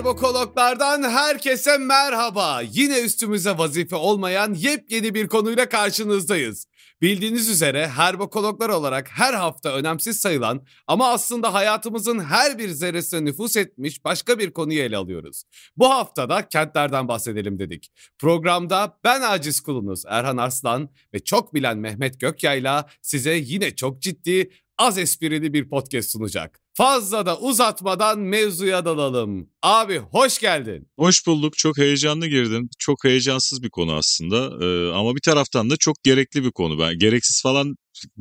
Herbokologlardan 0.00 1.02
herkese 1.02 1.78
merhaba. 1.78 2.60
Yine 2.72 3.00
üstümüze 3.00 3.58
vazife 3.58 3.96
olmayan 3.96 4.54
yepyeni 4.54 5.14
bir 5.14 5.28
konuyla 5.28 5.68
karşınızdayız. 5.68 6.66
Bildiğiniz 7.02 7.48
üzere 7.48 7.88
herbokologlar 7.88 8.68
olarak 8.68 9.08
her 9.10 9.34
hafta 9.34 9.74
önemsiz 9.74 10.20
sayılan 10.20 10.66
ama 10.86 11.08
aslında 11.08 11.54
hayatımızın 11.54 12.18
her 12.18 12.58
bir 12.58 12.68
zerresine 12.68 13.24
nüfus 13.24 13.56
etmiş 13.56 14.04
başka 14.04 14.38
bir 14.38 14.50
konuyu 14.50 14.80
ele 14.80 14.96
alıyoruz. 14.96 15.42
Bu 15.76 15.90
haftada 15.90 16.48
kentlerden 16.48 17.08
bahsedelim 17.08 17.58
dedik. 17.58 17.92
Programda 18.18 18.98
ben 19.04 19.20
aciz 19.20 19.60
kulunuz 19.60 20.02
Erhan 20.08 20.36
Arslan 20.36 20.90
ve 21.14 21.18
çok 21.18 21.54
bilen 21.54 21.78
Mehmet 21.78 22.20
Gökyayla 22.20 22.88
size 23.02 23.34
yine 23.34 23.76
çok 23.76 24.02
ciddi 24.02 24.50
az 24.78 24.98
esprili 24.98 25.52
bir 25.52 25.68
podcast 25.68 26.10
sunacak. 26.10 26.59
Fazla 26.74 27.26
da 27.26 27.38
uzatmadan 27.38 28.18
mevzuya 28.18 28.84
dalalım. 28.84 29.50
Abi 29.62 29.98
hoş 29.98 30.38
geldin. 30.38 30.88
Hoş 30.98 31.26
bulduk. 31.26 31.56
Çok 31.58 31.78
heyecanlı 31.78 32.26
girdin. 32.26 32.70
Çok 32.78 33.04
heyecansız 33.04 33.62
bir 33.62 33.70
konu 33.70 33.92
aslında. 33.92 34.64
Ee, 34.64 34.92
ama 34.92 35.14
bir 35.16 35.20
taraftan 35.20 35.70
da 35.70 35.76
çok 35.76 36.02
gerekli 36.04 36.44
bir 36.44 36.50
konu. 36.50 36.78
Ben 36.78 36.98
gereksiz 36.98 37.42
falan 37.42 37.76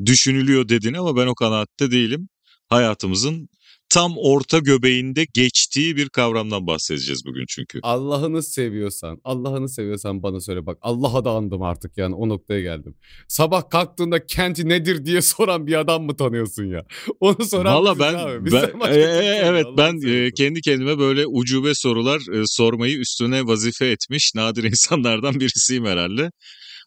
düşünülüyor 0.05 0.69
dedin 0.69 0.93
ama 0.93 1.17
ben 1.17 1.27
o 1.27 1.35
kanaatte 1.35 1.91
değilim. 1.91 2.29
Hayatımızın 2.69 3.49
tam 3.89 4.13
orta 4.17 4.59
göbeğinde 4.59 5.25
geçtiği 5.33 5.97
bir 5.97 6.09
kavramdan 6.09 6.67
bahsedeceğiz 6.67 7.25
bugün 7.25 7.45
çünkü. 7.47 7.79
Allah'ını 7.83 8.43
seviyorsan, 8.43 9.21
Allah'ını 9.23 9.69
seviyorsan 9.69 10.23
bana 10.23 10.39
söyle 10.41 10.65
bak. 10.65 10.77
Allah'a 10.81 11.25
da 11.25 11.31
andım 11.31 11.61
artık 11.61 11.97
yani 11.97 12.15
o 12.15 12.29
noktaya 12.29 12.61
geldim. 12.61 12.95
Sabah 13.27 13.69
kalktığında 13.69 14.25
kenti 14.25 14.69
nedir 14.69 15.05
diye 15.05 15.21
soran 15.39 15.67
bir 15.67 15.79
adam 15.79 16.03
mı 16.03 16.17
tanıyorsun 16.17 16.65
ya? 16.65 16.85
Onu 17.19 17.45
soran 17.45 17.75
Valla 17.75 17.99
ben, 17.99 18.13
abi. 18.13 18.51
ben 18.51 18.91
e, 18.91 18.99
e, 18.99 19.41
evet 19.43 19.65
ben 19.77 20.07
e, 20.07 20.31
kendi 20.31 20.61
kendime 20.61 20.99
böyle 20.99 21.27
ucube 21.27 21.75
sorular 21.75 22.41
e, 22.41 22.43
sormayı 22.45 22.97
üstüne 22.97 23.45
vazife 23.47 23.87
etmiş 23.87 24.31
nadir 24.35 24.63
insanlardan 24.71 25.39
birisiyim 25.39 25.85
herhalde. 25.85 26.31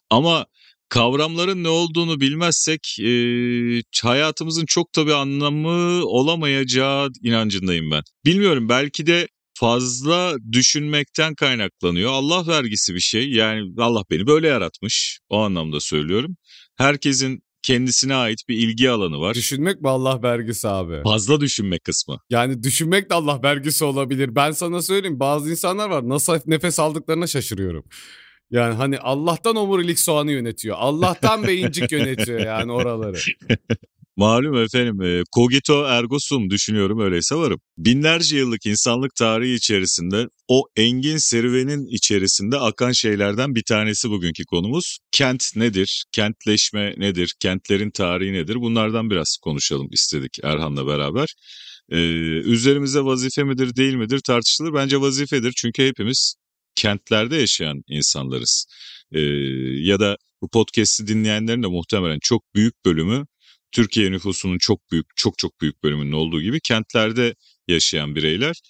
Ama 0.09 0.45
kavramların 0.93 1.63
ne 1.63 1.69
olduğunu 1.69 2.19
bilmezsek 2.19 2.99
e, 2.99 3.09
hayatımızın 4.03 4.65
çok 4.65 4.93
tabii 4.93 5.13
anlamı 5.13 6.05
olamayacağı 6.05 7.09
inancındayım 7.23 7.91
ben. 7.91 8.01
Bilmiyorum 8.25 8.69
belki 8.69 9.05
de 9.07 9.27
fazla 9.59 10.35
düşünmekten 10.51 11.35
kaynaklanıyor. 11.35 12.11
Allah 12.11 12.47
vergisi 12.47 12.95
bir 12.95 12.99
şey. 12.99 13.31
Yani 13.31 13.73
Allah 13.77 14.03
beni 14.11 14.27
böyle 14.27 14.47
yaratmış. 14.47 15.19
O 15.29 15.37
anlamda 15.37 15.79
söylüyorum. 15.79 16.35
Herkesin 16.77 17.43
kendisine 17.63 18.15
ait 18.15 18.39
bir 18.49 18.55
ilgi 18.55 18.89
alanı 18.89 19.19
var. 19.19 19.35
Düşünmek 19.35 19.81
mi 19.81 19.89
Allah 19.89 20.23
vergisi 20.23 20.67
abi? 20.67 21.03
Fazla 21.03 21.41
düşünmek 21.41 21.83
kısmı. 21.83 22.17
Yani 22.29 22.63
düşünmek 22.63 23.09
de 23.09 23.13
Allah 23.13 23.39
vergisi 23.43 23.85
olabilir. 23.85 24.35
Ben 24.35 24.51
sana 24.51 24.81
söyleyeyim 24.81 25.19
bazı 25.19 25.51
insanlar 25.51 25.89
var 25.89 26.09
nasıl 26.09 26.39
nefes 26.45 26.79
aldıklarına 26.79 27.27
şaşırıyorum. 27.27 27.83
Yani 28.53 28.73
hani 28.73 28.99
Allah'tan 28.99 29.55
omurilik 29.55 29.99
soğanı 29.99 30.31
yönetiyor. 30.31 30.75
Allah'tan 30.79 31.47
beyincik 31.47 31.91
yönetiyor 31.91 32.39
yani 32.39 32.71
oraları. 32.71 33.17
Malum 34.17 34.57
efendim 34.57 35.01
e, 35.01 35.23
cogito 35.35 35.85
ergo 35.85 36.19
sum 36.19 36.49
düşünüyorum 36.49 36.99
öyleyse 36.99 37.35
varım. 37.35 37.59
Binlerce 37.77 38.37
yıllık 38.37 38.65
insanlık 38.65 39.15
tarihi 39.15 39.53
içerisinde 39.53 40.27
o 40.47 40.63
engin 40.75 41.17
serüvenin 41.17 41.85
içerisinde 41.87 42.57
akan 42.57 42.91
şeylerden 42.91 43.55
bir 43.55 43.63
tanesi 43.63 44.09
bugünkü 44.09 44.45
konumuz. 44.45 44.97
Kent 45.11 45.55
nedir? 45.55 46.05
Kentleşme 46.11 46.93
nedir? 46.97 47.33
Kentlerin 47.39 47.91
tarihi 47.91 48.33
nedir? 48.33 48.55
Bunlardan 48.55 49.09
biraz 49.09 49.37
konuşalım 49.43 49.87
istedik 49.91 50.37
Erhan'la 50.43 50.87
beraber. 50.87 51.35
Ee, 51.89 51.97
üzerimize 52.37 52.99
vazife 52.99 53.43
midir 53.43 53.75
değil 53.75 53.95
midir 53.95 54.19
tartışılır. 54.19 54.73
Bence 54.73 55.01
vazifedir 55.01 55.53
çünkü 55.57 55.87
hepimiz 55.87 56.35
kentlerde 56.75 57.35
yaşayan 57.35 57.83
insanlarız. 57.87 58.65
Ee, 59.11 59.19
ya 59.81 59.99
da 59.99 60.17
bu 60.41 60.49
podcast'i 60.49 61.07
dinleyenlerin 61.07 61.63
de 61.63 61.67
muhtemelen 61.67 62.19
çok 62.21 62.55
büyük 62.55 62.85
bölümü 62.85 63.25
Türkiye 63.71 64.11
nüfusunun 64.11 64.57
çok 64.57 64.91
büyük, 64.91 65.05
çok 65.15 65.37
çok 65.37 65.61
büyük 65.61 65.83
bölümünün 65.83 66.11
olduğu 66.11 66.41
gibi 66.41 66.59
kentlerde 66.59 67.35
yaşayan 67.67 68.15
bireyler. 68.15 68.61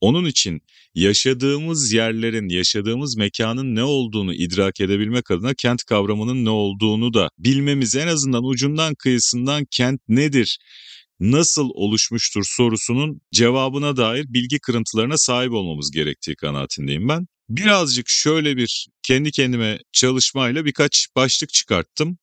Onun 0.00 0.24
için 0.24 0.60
yaşadığımız 0.94 1.92
yerlerin, 1.92 2.48
yaşadığımız 2.48 3.16
mekanın 3.16 3.74
ne 3.74 3.84
olduğunu 3.84 4.34
idrak 4.34 4.80
edebilmek 4.80 5.30
adına 5.30 5.54
kent 5.54 5.84
kavramının 5.84 6.44
ne 6.44 6.50
olduğunu 6.50 7.14
da 7.14 7.28
bilmemiz 7.38 7.96
en 7.96 8.06
azından 8.06 8.44
ucundan 8.44 8.94
kıyısından 8.94 9.66
kent 9.70 10.00
nedir, 10.08 10.58
nasıl 11.20 11.70
oluşmuştur 11.74 12.42
sorusunun 12.44 13.20
cevabına 13.32 13.96
dair 13.96 14.24
bilgi 14.28 14.58
kırıntılarına 14.58 15.16
sahip 15.16 15.52
olmamız 15.52 15.90
gerektiği 15.90 16.36
kanaatindeyim 16.36 17.08
ben. 17.08 17.26
Birazcık 17.50 18.08
şöyle 18.08 18.56
bir 18.56 18.86
kendi 19.02 19.30
kendime 19.30 19.78
çalışmayla 19.92 20.64
birkaç 20.64 21.08
başlık 21.16 21.52
çıkarttım. 21.52 22.18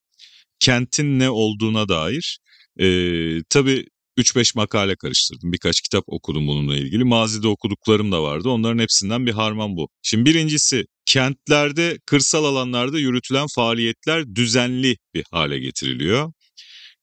Kentin 0.60 1.18
ne 1.18 1.30
olduğuna 1.30 1.88
dair. 1.88 2.38
Ee, 2.80 3.42
tabii 3.50 3.86
3-5 4.18 4.56
makale 4.56 4.96
karıştırdım. 4.96 5.52
Birkaç 5.52 5.80
kitap 5.80 6.04
okudum 6.06 6.46
bununla 6.46 6.76
ilgili. 6.76 7.04
Mazide 7.04 7.48
okuduklarım 7.48 8.12
da 8.12 8.22
vardı. 8.22 8.48
Onların 8.48 8.78
hepsinden 8.78 9.26
bir 9.26 9.32
harman 9.32 9.76
bu. 9.76 9.88
Şimdi 10.02 10.30
birincisi 10.30 10.84
kentlerde, 11.06 11.98
kırsal 12.06 12.44
alanlarda 12.44 12.98
yürütülen 12.98 13.46
faaliyetler 13.54 14.34
düzenli 14.34 14.96
bir 15.14 15.24
hale 15.30 15.58
getiriliyor. 15.58 16.32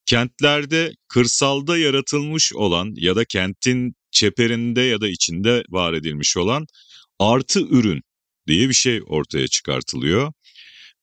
Kentlerde 0.06 0.92
kırsalda 1.08 1.78
yaratılmış 1.78 2.54
olan 2.54 2.94
ya 2.96 3.16
da 3.16 3.26
kentin 3.26 3.96
çeperinde 4.12 4.82
ya 4.82 5.02
da 5.02 5.08
içinde 5.08 5.64
var 5.70 5.94
edilmiş 5.94 6.38
olan 6.38 6.66
artı 7.20 7.60
ürün 7.62 8.02
diye 8.48 8.70
bir 8.70 8.74
şey 8.74 9.02
ortaya 9.06 9.48
çıkartılıyor. 9.48 10.34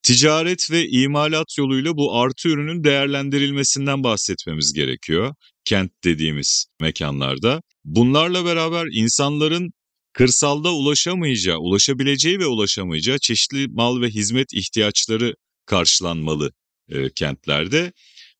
Ticaret 0.02 0.70
ve 0.70 0.88
imalat 0.88 1.58
yoluyla 1.58 1.96
bu 1.96 2.16
artı 2.16 2.48
ürünün 2.48 2.84
değerlendirilmesinden 2.84 4.04
bahsetmemiz 4.04 4.72
gerekiyor 4.72 5.34
kent 5.64 5.90
dediğimiz 6.04 6.66
mekanlarda. 6.80 7.62
Bunlarla 7.84 8.44
beraber 8.44 8.86
insanların 8.92 9.70
kırsalda 10.12 10.74
ulaşamayacağı, 10.74 11.58
ulaşabileceği 11.58 12.38
ve 12.38 12.46
ulaşamayacağı 12.46 13.18
çeşitli 13.18 13.66
mal 13.68 14.00
ve 14.00 14.08
hizmet 14.08 14.54
ihtiyaçları 14.54 15.34
karşılanmalı 15.66 16.52
e, 16.88 17.10
kentlerde 17.10 17.92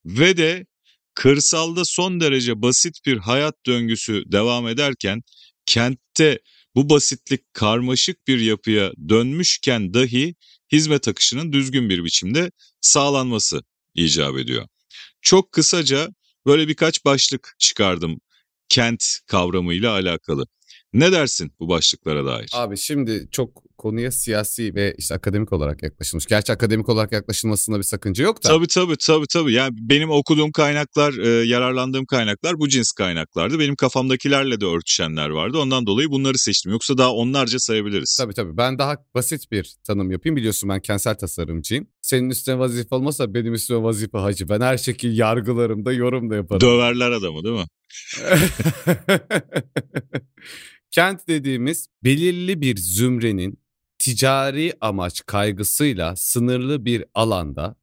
ve 0.05 0.37
de 0.37 0.67
kırsalda 1.15 1.84
son 1.84 2.21
derece 2.21 2.63
basit 2.63 2.95
bir 3.07 3.17
hayat 3.17 3.55
döngüsü 3.67 4.23
devam 4.27 4.69
ederken 4.69 5.23
kentte 5.67 6.39
bu 6.75 6.88
basitlik 6.91 7.55
karmaşık 7.55 8.27
bir 8.27 8.38
yapıya 8.38 8.93
dönmüşken 9.09 9.94
dahi 9.94 10.34
hizmet 10.72 11.09
akışının 11.09 11.53
düzgün 11.53 11.88
bir 11.88 12.05
biçimde 12.05 12.50
sağlanması 12.81 13.62
icap 13.94 14.38
ediyor. 14.38 14.69
Çok 15.22 15.53
kısaca 15.53 16.09
böyle 16.47 16.69
birkaç 16.69 17.05
başlık 17.05 17.55
çıkardım 17.59 18.21
kent 18.69 19.05
kavramıyla 19.27 19.93
alakalı. 19.93 20.47
Ne 20.93 21.12
dersin 21.12 21.53
bu 21.60 21.69
başlıklara 21.69 22.27
dair? 22.27 22.50
Abi 22.53 22.78
şimdi 22.78 23.28
çok 23.31 23.62
konuya 23.78 24.12
siyasi 24.12 24.75
ve 24.75 24.94
işte 24.99 25.15
akademik 25.15 25.53
olarak 25.53 25.83
yaklaşılmış. 25.83 26.27
Gerçi 26.27 26.53
akademik 26.53 26.88
olarak 26.88 27.12
yaklaşılmasında 27.12 27.78
bir 27.78 27.83
sakınca 27.83 28.25
yok 28.25 28.44
da. 28.44 28.49
Tabii 28.49 28.66
tabii 28.66 28.97
tabii 28.97 29.27
tabii. 29.33 29.53
Yani 29.53 29.75
benim 29.81 30.10
okuduğum 30.10 30.53
kaynaklar, 30.53 31.19
e, 31.19 31.28
yararlandığım 31.47 32.06
kaynaklar 32.06 32.59
bu 32.59 32.69
cins 32.69 32.93
kaynaklardı. 32.93 33.59
Benim 33.59 33.77
kafamdakilerle 33.77 34.60
de 34.60 34.66
örtüşenler 34.66 35.28
vardı. 35.28 35.59
Ondan 35.59 35.87
dolayı 35.87 36.10
bunları 36.10 36.38
seçtim. 36.38 36.72
Yoksa 36.72 36.99
daha 36.99 37.12
onlarca 37.12 37.59
sayabiliriz. 37.59 38.16
Tabii 38.21 38.34
tabii. 38.34 38.56
Ben 38.56 38.78
daha 38.78 38.97
basit 39.15 39.53
bir 39.53 39.75
tanım 39.87 40.10
yapayım. 40.10 40.37
Biliyorsun 40.37 40.69
ben 40.69 40.81
kentsel 40.81 41.15
tasarımcıyım. 41.15 41.87
Senin 42.03 42.31
üstüne 42.31 42.59
vazife 42.59 42.94
olmasa 42.94 43.34
benim 43.34 43.54
üstüme 43.54 43.83
vazife 43.83 44.19
hacı. 44.19 44.48
Ben 44.48 44.60
her 44.60 44.78
şekil 44.78 45.19
yargılarım 45.19 45.84
da 45.84 45.92
yorum 45.92 46.30
da 46.30 46.36
yaparım. 46.36 46.60
Döverler 46.60 47.10
adamı 47.10 47.45
değil 47.45 47.54
mi? 47.54 47.66
Kent 50.91 51.28
dediğimiz 51.28 51.89
belirli 52.04 52.60
bir 52.60 52.77
zümrenin 52.77 53.59
ticari 54.03 54.72
amaç 54.81 55.27
kaygısıyla 55.27 56.16
sınırlı 56.16 56.84
bir 56.84 57.04
alanda 57.15 57.77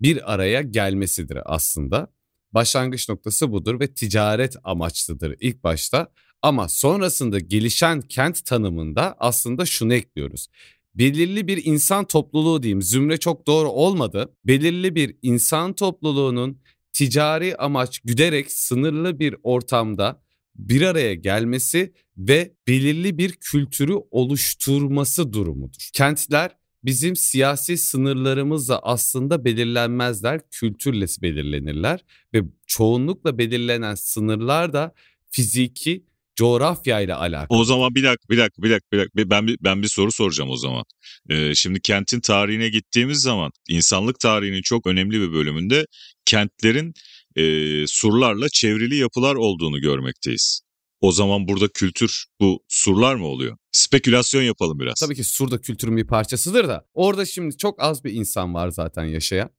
bir 0.00 0.32
araya 0.32 0.62
gelmesidir 0.62 1.38
aslında. 1.44 2.12
Başlangıç 2.52 3.08
noktası 3.08 3.52
budur 3.52 3.80
ve 3.80 3.94
ticaret 3.94 4.56
amaçlıdır 4.64 5.36
ilk 5.40 5.64
başta 5.64 6.12
ama 6.42 6.68
sonrasında 6.68 7.38
gelişen 7.38 8.00
kent 8.00 8.44
tanımında 8.44 9.16
aslında 9.18 9.66
şunu 9.66 9.94
ekliyoruz. 9.94 10.48
Belirli 10.94 11.46
bir 11.48 11.64
insan 11.64 12.04
topluluğu 12.04 12.62
diyeyim 12.62 12.82
zümre 12.82 13.16
çok 13.16 13.46
doğru 13.46 13.68
olmadı. 13.68 14.36
Belirli 14.44 14.94
bir 14.94 15.16
insan 15.22 15.72
topluluğunun 15.72 16.60
ticari 16.92 17.56
amaç 17.56 17.98
güderek 18.00 18.52
sınırlı 18.52 19.18
bir 19.18 19.36
ortamda 19.42 20.22
bir 20.56 20.82
araya 20.82 21.14
gelmesi 21.14 21.92
ve 22.18 22.54
belirli 22.68 23.18
bir 23.18 23.32
kültürü 23.32 23.94
oluşturması 24.10 25.32
durumudur. 25.32 25.88
Kentler 25.92 26.50
bizim 26.84 27.16
siyasi 27.16 27.78
sınırlarımızla 27.78 28.78
aslında 28.78 29.44
belirlenmezler, 29.44 30.40
kültürle 30.50 31.06
belirlenirler 31.22 32.04
ve 32.34 32.42
çoğunlukla 32.66 33.38
belirlenen 33.38 33.94
sınırlar 33.94 34.72
da 34.72 34.94
fiziki, 35.30 36.04
coğrafyayla 36.36 37.18
alakalı. 37.18 37.58
O 37.58 37.64
zaman 37.64 37.94
bir 37.94 38.02
dakika 38.02 38.28
bir 38.30 38.38
dakika 38.38 38.62
bir 38.62 38.70
dakika, 38.70 38.86
bir 38.92 38.98
dakika. 38.98 39.30
Ben, 39.30 39.46
bir, 39.46 39.58
ben 39.60 39.82
bir 39.82 39.88
soru 39.88 40.12
soracağım 40.12 40.50
o 40.50 40.56
zaman. 40.56 40.84
Ee, 41.30 41.54
şimdi 41.54 41.80
kentin 41.80 42.20
tarihine 42.20 42.68
gittiğimiz 42.68 43.18
zaman 43.20 43.52
insanlık 43.68 44.20
tarihinin 44.20 44.62
çok 44.62 44.86
önemli 44.86 45.20
bir 45.20 45.32
bölümünde 45.32 45.86
kentlerin 46.24 46.94
e, 47.36 47.86
surlarla 47.86 48.48
çevrili 48.48 48.96
yapılar 48.96 49.34
olduğunu 49.34 49.80
görmekteyiz. 49.80 50.60
O 51.00 51.12
zaman 51.12 51.48
burada 51.48 51.68
kültür 51.68 52.24
bu 52.40 52.64
surlar 52.68 53.14
mı 53.14 53.26
oluyor? 53.26 53.56
Spekülasyon 53.72 54.42
yapalım 54.42 54.78
biraz. 54.78 55.00
Tabii 55.00 55.14
ki 55.14 55.24
sur 55.24 55.50
da 55.50 55.60
kültürün 55.60 55.96
bir 55.96 56.06
parçasıdır 56.06 56.68
da. 56.68 56.86
Orada 56.94 57.26
şimdi 57.26 57.56
çok 57.56 57.82
az 57.82 58.04
bir 58.04 58.12
insan 58.12 58.54
var 58.54 58.70
zaten 58.70 59.04
yaşayan. 59.04 59.50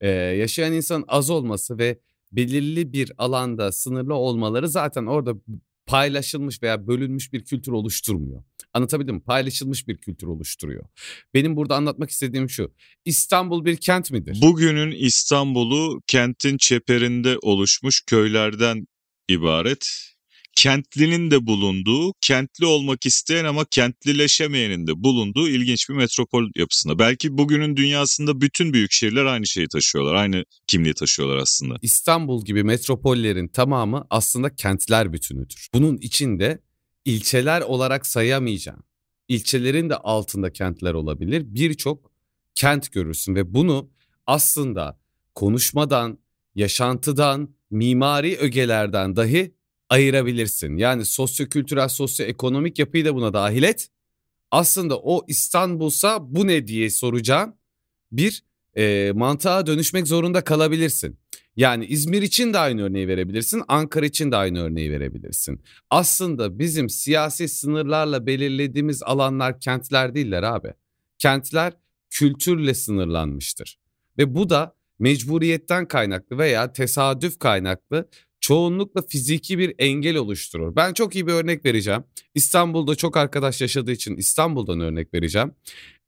Ee, 0.00 0.08
yaşayan 0.08 0.72
insanın 0.72 1.04
az 1.08 1.30
olması 1.30 1.78
ve 1.78 2.00
belirli 2.32 2.92
bir 2.92 3.12
alanda 3.18 3.72
sınırlı 3.72 4.14
olmaları 4.14 4.68
zaten 4.68 5.06
orada 5.06 5.34
paylaşılmış 5.94 6.62
veya 6.62 6.86
bölünmüş 6.86 7.32
bir 7.32 7.44
kültür 7.44 7.72
oluşturmuyor. 7.72 8.44
Anlatabildim 8.72 9.14
mi? 9.14 9.22
Paylaşılmış 9.22 9.88
bir 9.88 9.96
kültür 9.96 10.26
oluşturuyor. 10.26 10.84
Benim 11.34 11.56
burada 11.56 11.76
anlatmak 11.76 12.10
istediğim 12.10 12.50
şu. 12.50 12.74
İstanbul 13.04 13.64
bir 13.64 13.76
kent 13.76 14.10
midir? 14.10 14.38
Bugünün 14.42 14.90
İstanbul'u 14.90 16.00
kentin 16.06 16.56
çeperinde 16.58 17.38
oluşmuş 17.42 18.02
köylerden 18.06 18.86
ibaret 19.28 20.13
kentlinin 20.56 21.30
de 21.30 21.46
bulunduğu, 21.46 22.12
kentli 22.20 22.66
olmak 22.66 23.06
isteyen 23.06 23.44
ama 23.44 23.64
kentlileşemeyenin 23.64 24.86
de 24.86 24.92
bulunduğu 25.02 25.48
ilginç 25.48 25.88
bir 25.88 25.94
metropol 25.94 26.50
yapısında. 26.56 26.98
Belki 26.98 27.38
bugünün 27.38 27.76
dünyasında 27.76 28.40
bütün 28.40 28.72
büyük 28.72 28.92
şehirler 28.92 29.24
aynı 29.24 29.46
şeyi 29.46 29.68
taşıyorlar, 29.68 30.14
aynı 30.14 30.44
kimliği 30.66 30.94
taşıyorlar 30.94 31.36
aslında. 31.36 31.76
İstanbul 31.82 32.44
gibi 32.44 32.64
metropollerin 32.64 33.48
tamamı 33.48 34.06
aslında 34.10 34.54
kentler 34.54 35.12
bütünüdür. 35.12 35.68
Bunun 35.74 35.96
içinde 35.96 36.58
ilçeler 37.04 37.60
olarak 37.60 38.06
sayamayacağım. 38.06 38.82
İlçelerin 39.28 39.90
de 39.90 39.96
altında 39.96 40.52
kentler 40.52 40.94
olabilir. 40.94 41.42
Birçok 41.46 42.10
kent 42.54 42.92
görürsün 42.92 43.34
ve 43.34 43.54
bunu 43.54 43.90
aslında 44.26 45.00
konuşmadan, 45.34 46.18
yaşantıdan, 46.54 47.54
mimari 47.70 48.36
ögelerden 48.36 49.16
dahi 49.16 49.54
ayırabilirsin. 49.94 50.76
Yani 50.76 51.04
sosyokültürel, 51.04 51.88
sosyoekonomik 51.88 52.78
yapıyı 52.78 53.04
da 53.04 53.14
buna 53.14 53.32
dahil 53.32 53.62
et. 53.62 53.88
Aslında 54.50 54.98
o 54.98 55.24
İstanbul'sa 55.28 56.34
bu 56.34 56.46
ne 56.46 56.66
diye 56.66 56.90
soracağın 56.90 57.54
bir 58.12 58.42
e, 58.76 59.12
mantığa 59.14 59.66
dönüşmek 59.66 60.08
zorunda 60.08 60.44
kalabilirsin. 60.44 61.18
Yani 61.56 61.86
İzmir 61.86 62.22
için 62.22 62.52
de 62.52 62.58
aynı 62.58 62.82
örneği 62.82 63.08
verebilirsin, 63.08 63.62
Ankara 63.68 64.06
için 64.06 64.32
de 64.32 64.36
aynı 64.36 64.62
örneği 64.62 64.90
verebilirsin. 64.90 65.62
Aslında 65.90 66.58
bizim 66.58 66.88
siyasi 66.88 67.48
sınırlarla 67.48 68.26
belirlediğimiz 68.26 69.02
alanlar 69.02 69.60
kentler 69.60 70.14
değiller 70.14 70.42
abi. 70.42 70.72
Kentler 71.18 71.72
kültürle 72.10 72.74
sınırlanmıştır. 72.74 73.78
Ve 74.18 74.34
bu 74.34 74.50
da 74.50 74.76
mecburiyetten 74.98 75.88
kaynaklı 75.88 76.38
veya 76.38 76.72
tesadüf 76.72 77.38
kaynaklı 77.38 78.08
çoğunlukla 78.44 79.02
fiziki 79.02 79.58
bir 79.58 79.74
engel 79.78 80.16
oluşturur. 80.16 80.76
Ben 80.76 80.92
çok 80.92 81.14
iyi 81.14 81.26
bir 81.26 81.32
örnek 81.32 81.64
vereceğim. 81.64 82.04
İstanbul'da 82.34 82.94
çok 82.94 83.16
arkadaş 83.16 83.60
yaşadığı 83.60 83.92
için 83.92 84.16
İstanbul'dan 84.16 84.80
örnek 84.80 85.14
vereceğim. 85.14 85.54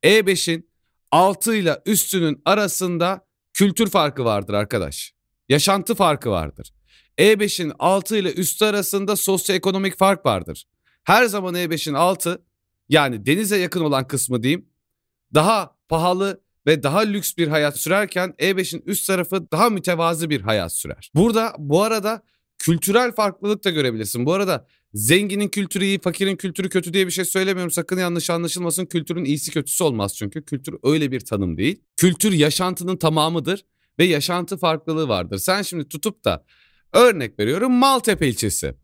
E5'in 0.02 0.70
altı 1.10 1.56
ile 1.56 1.82
üstünün 1.86 2.42
arasında 2.44 3.26
kültür 3.52 3.90
farkı 3.90 4.24
vardır 4.24 4.54
arkadaş. 4.54 5.14
Yaşantı 5.48 5.94
farkı 5.94 6.30
vardır. 6.30 6.72
E5'in 7.18 7.72
altı 7.78 8.16
ile 8.16 8.32
üstü 8.32 8.64
arasında 8.64 9.16
sosyoekonomik 9.16 9.98
fark 9.98 10.26
vardır. 10.26 10.64
Her 11.04 11.24
zaman 11.24 11.54
E5'in 11.54 11.94
altı 11.94 12.42
yani 12.88 13.26
denize 13.26 13.56
yakın 13.56 13.80
olan 13.80 14.06
kısmı 14.06 14.42
diyeyim 14.42 14.68
daha 15.34 15.76
pahalı 15.88 16.40
ve 16.66 16.82
daha 16.82 17.00
lüks 17.00 17.36
bir 17.36 17.48
hayat 17.48 17.78
sürerken 17.78 18.34
E5'in 18.38 18.82
üst 18.86 19.06
tarafı 19.06 19.50
daha 19.52 19.70
mütevazı 19.70 20.30
bir 20.30 20.40
hayat 20.40 20.72
sürer. 20.72 21.10
Burada 21.14 21.54
bu 21.58 21.82
arada 21.82 22.22
kültürel 22.58 23.12
farklılık 23.12 23.64
da 23.64 23.70
görebilirsin. 23.70 24.26
Bu 24.26 24.32
arada 24.32 24.66
zenginin 24.94 25.48
kültürü 25.48 25.84
iyi, 25.84 26.00
fakirin 26.00 26.36
kültürü 26.36 26.68
kötü 26.68 26.92
diye 26.92 27.06
bir 27.06 27.12
şey 27.12 27.24
söylemiyorum. 27.24 27.70
Sakın 27.70 27.98
yanlış 27.98 28.30
anlaşılmasın. 28.30 28.86
Kültürün 28.86 29.24
iyisi 29.24 29.50
kötüsü 29.50 29.84
olmaz 29.84 30.16
çünkü. 30.16 30.44
Kültür 30.44 30.74
öyle 30.82 31.12
bir 31.12 31.20
tanım 31.20 31.56
değil. 31.56 31.80
Kültür 31.96 32.32
yaşantının 32.32 32.96
tamamıdır 32.96 33.64
ve 33.98 34.04
yaşantı 34.04 34.56
farklılığı 34.56 35.08
vardır. 35.08 35.38
Sen 35.38 35.62
şimdi 35.62 35.88
tutup 35.88 36.24
da 36.24 36.44
örnek 36.92 37.38
veriyorum 37.38 37.72
Maltepe 37.72 38.28
ilçesi. 38.28 38.74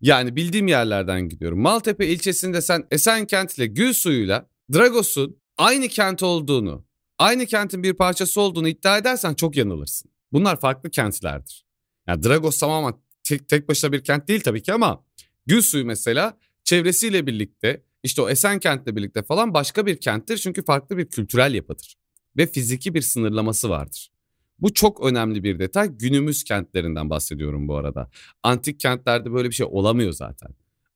Yani 0.00 0.36
bildiğim 0.36 0.68
yerlerden 0.68 1.28
gidiyorum. 1.28 1.60
Maltepe 1.60 2.06
ilçesinde 2.06 2.60
sen 2.60 2.86
Esenkent 2.90 3.58
ile 3.58 3.66
Gül 3.66 3.92
suyuyla 3.92 4.48
Dragos'un 4.74 5.36
aynı 5.56 5.88
kent 5.88 6.22
olduğunu 6.22 6.87
aynı 7.18 7.46
kentin 7.46 7.82
bir 7.82 7.92
parçası 7.92 8.40
olduğunu 8.40 8.68
iddia 8.68 8.98
edersen 8.98 9.34
çok 9.34 9.56
yanılırsın. 9.56 10.10
Bunlar 10.32 10.60
farklı 10.60 10.90
kentlerdir. 10.90 11.64
Yani 12.06 12.22
Dragos 12.22 12.58
tamamen 12.58 12.94
tek, 13.24 13.48
tek 13.48 13.68
başına 13.68 13.92
bir 13.92 14.04
kent 14.04 14.28
değil 14.28 14.40
tabii 14.40 14.62
ki 14.62 14.72
ama 14.72 15.04
Gülsuyu 15.46 15.84
mesela 15.84 16.38
çevresiyle 16.64 17.26
birlikte 17.26 17.82
işte 18.02 18.22
o 18.22 18.28
Esenkent'le 18.28 18.96
birlikte 18.96 19.22
falan 19.22 19.54
başka 19.54 19.86
bir 19.86 20.00
kenttir. 20.00 20.36
Çünkü 20.36 20.64
farklı 20.64 20.96
bir 20.96 21.06
kültürel 21.06 21.54
yapıdır 21.54 21.96
ve 22.36 22.46
fiziki 22.46 22.94
bir 22.94 23.00
sınırlaması 23.00 23.70
vardır. 23.70 24.10
Bu 24.58 24.74
çok 24.74 25.04
önemli 25.04 25.44
bir 25.44 25.58
detay. 25.58 25.88
Günümüz 25.88 26.44
kentlerinden 26.44 27.10
bahsediyorum 27.10 27.68
bu 27.68 27.76
arada. 27.76 28.10
Antik 28.42 28.80
kentlerde 28.80 29.32
böyle 29.32 29.48
bir 29.48 29.54
şey 29.54 29.66
olamıyor 29.70 30.12
zaten. 30.12 30.48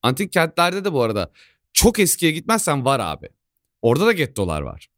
Antik 0.02 0.32
kentlerde 0.32 0.84
de 0.84 0.92
bu 0.92 1.02
arada 1.02 1.32
çok 1.72 1.98
eskiye 1.98 2.32
gitmezsen 2.32 2.84
var 2.84 3.00
abi. 3.00 3.28
Orada 3.82 4.06
da 4.06 4.12
gettolar 4.12 4.62
var. 4.62 4.88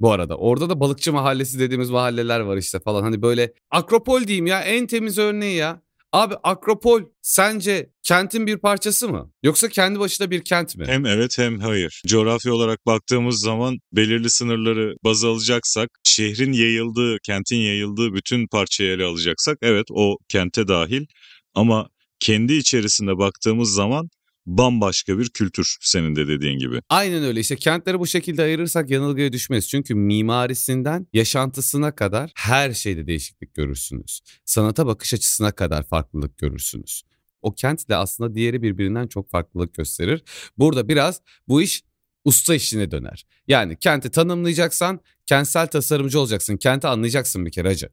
Bu 0.00 0.12
arada 0.12 0.36
orada 0.36 0.68
da 0.68 0.80
balıkçı 0.80 1.12
mahallesi 1.12 1.58
dediğimiz 1.58 1.90
mahalleler 1.90 2.40
var 2.40 2.56
işte 2.56 2.80
falan. 2.80 3.02
Hani 3.02 3.22
böyle 3.22 3.52
Akropol 3.70 4.26
diyeyim 4.26 4.46
ya 4.46 4.60
en 4.60 4.86
temiz 4.86 5.18
örneği 5.18 5.56
ya. 5.56 5.82
Abi 6.12 6.34
Akropol 6.42 7.02
sence 7.22 7.90
kentin 8.02 8.46
bir 8.46 8.56
parçası 8.56 9.08
mı? 9.08 9.32
Yoksa 9.42 9.68
kendi 9.68 9.98
başına 9.98 10.30
bir 10.30 10.44
kent 10.44 10.76
mi? 10.76 10.84
Hem 10.86 11.06
evet 11.06 11.38
hem 11.38 11.60
hayır. 11.60 12.02
Coğrafya 12.06 12.54
olarak 12.54 12.86
baktığımız 12.86 13.40
zaman 13.40 13.78
belirli 13.92 14.30
sınırları 14.30 14.94
baz 15.04 15.24
alacaksak, 15.24 15.88
şehrin 16.04 16.52
yayıldığı, 16.52 17.16
kentin 17.22 17.56
yayıldığı 17.56 18.14
bütün 18.14 18.46
parçayı 18.46 18.90
ele 18.90 19.04
alacaksak 19.04 19.58
evet 19.62 19.86
o 19.90 20.16
kente 20.28 20.68
dahil. 20.68 21.06
Ama 21.54 21.88
kendi 22.20 22.52
içerisinde 22.54 23.18
baktığımız 23.18 23.74
zaman 23.74 24.08
bambaşka 24.46 25.18
bir 25.18 25.28
kültür 25.28 25.76
senin 25.80 26.16
de 26.16 26.28
dediğin 26.28 26.58
gibi. 26.58 26.80
Aynen 26.88 27.24
öyle 27.24 27.40
işte 27.40 27.56
kentleri 27.56 27.98
bu 27.98 28.06
şekilde 28.06 28.42
ayırırsak 28.42 28.90
yanılgıya 28.90 29.32
düşmeyiz. 29.32 29.68
Çünkü 29.68 29.94
mimarisinden 29.94 31.06
yaşantısına 31.12 31.94
kadar 31.94 32.32
her 32.36 32.72
şeyde 32.72 33.06
değişiklik 33.06 33.54
görürsünüz. 33.54 34.20
Sanata 34.44 34.86
bakış 34.86 35.14
açısına 35.14 35.52
kadar 35.52 35.82
farklılık 35.82 36.38
görürsünüz. 36.38 37.02
O 37.42 37.54
kentle 37.54 37.96
aslında 37.96 38.34
diğeri 38.34 38.62
birbirinden 38.62 39.06
çok 39.06 39.30
farklılık 39.30 39.74
gösterir. 39.74 40.22
Burada 40.58 40.88
biraz 40.88 41.20
bu 41.48 41.62
iş 41.62 41.82
usta 42.24 42.54
işine 42.54 42.90
döner. 42.90 43.26
Yani 43.48 43.76
kenti 43.76 44.10
tanımlayacaksan 44.10 45.00
kentsel 45.26 45.66
tasarımcı 45.66 46.20
olacaksın. 46.20 46.56
Kenti 46.56 46.86
anlayacaksın 46.86 47.46
bir 47.46 47.50
kere 47.50 47.68
hacı. 47.68 47.88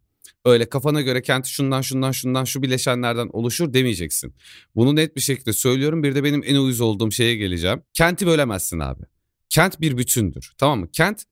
Öyle 0.45 0.69
kafana 0.69 1.01
göre 1.01 1.21
kenti 1.21 1.49
şundan 1.49 1.81
şundan 1.81 2.11
şundan 2.11 2.43
şu 2.43 2.61
bileşenlerden 2.61 3.29
oluşur 3.33 3.73
demeyeceksin. 3.73 4.35
Bunu 4.75 4.95
net 4.95 5.15
bir 5.15 5.21
şekilde 5.21 5.53
söylüyorum. 5.53 6.03
Bir 6.03 6.15
de 6.15 6.23
benim 6.23 6.43
en 6.45 6.55
uyuz 6.55 6.81
olduğum 6.81 7.11
şeye 7.11 7.35
geleceğim. 7.35 7.81
Kenti 7.93 8.27
bölemezsin 8.27 8.79
abi. 8.79 9.03
Kent 9.49 9.81
bir 9.81 9.97
bütündür. 9.97 10.53
Tamam 10.57 10.79
mı? 10.79 10.91
Kent 10.91 11.23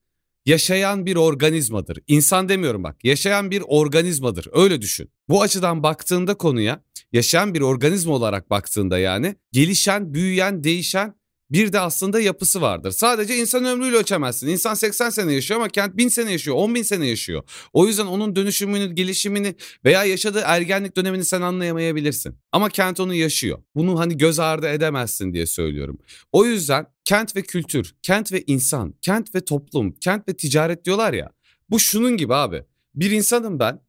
yaşayan 0.46 1.06
bir 1.06 1.15
organizmadır. 1.15 2.00
İnsan 2.08 2.50
demiyorum 2.50 2.84
bak. 2.84 3.03
Yaşayan 3.03 3.51
bir 3.51 3.63
organizmadır. 3.68 4.48
Öyle 4.51 4.82
düşün. 4.82 5.10
Bu 5.30 5.41
açıdan 5.41 5.84
baktığında 5.84 6.34
konuya 6.34 6.84
yaşayan 7.12 7.53
bir 7.53 7.62
organizma 7.62 8.13
olarak 8.13 8.50
baktığında 8.50 9.00
yani 9.00 9.36
gelişen, 9.51 10.13
büyüyen, 10.13 10.63
değişen 10.63 11.21
bir 11.51 11.74
de 11.74 11.79
aslında 11.79 12.20
yapısı 12.20 12.62
vardır. 12.62 12.91
Sadece 12.91 13.38
insan 13.38 13.65
ömrüyle 13.65 13.96
ölçemezsin. 13.98 14.48
İnsan 14.48 14.74
80 14.74 15.10
sene 15.10 15.34
yaşıyor 15.34 15.60
ama 15.60 15.70
kent 15.70 15.98
1000 15.98 16.08
sene 16.08 16.31
yaşıyor, 16.31 16.58
10 16.58 16.75
bin 16.75 16.84
sene 16.84 17.08
yaşıyor. 17.08 17.43
O 17.74 17.88
yüzden 17.88 18.05
onun 18.05 18.36
dönüşümünü, 18.36 18.96
gelişimini 18.96 19.55
veya 19.86 20.03
yaşadığı 20.03 20.41
ergenlik 20.46 20.98
dönemini 20.98 21.25
sen 21.25 21.41
anlayamayabilirsin. 21.41 22.36
Ama 22.51 22.70
kent 22.70 23.00
onu 23.00 23.13
yaşıyor. 23.13 23.63
Bunu 23.75 24.00
hani 24.00 24.17
göz 24.17 24.39
ardı 24.39 24.67
edemezsin 24.67 25.34
diye 25.34 25.46
söylüyorum. 25.46 26.00
O 26.31 26.46
yüzden 26.46 26.86
kent 27.05 27.36
ve 27.36 27.41
kültür, 27.41 27.96
kent 28.01 28.31
ve 28.31 28.43
insan, 28.48 28.96
kent 29.01 29.36
ve 29.36 29.46
toplum, 29.46 29.91
kent 29.91 30.27
ve 30.29 30.34
ticaret 30.34 30.86
diyorlar 30.86 31.13
ya. 31.13 31.31
Bu 31.70 31.79
şunun 31.79 32.17
gibi 32.17 32.34
abi. 32.34 32.63
Bir 32.96 33.12
insanım 33.12 33.60
ben. 33.60 33.79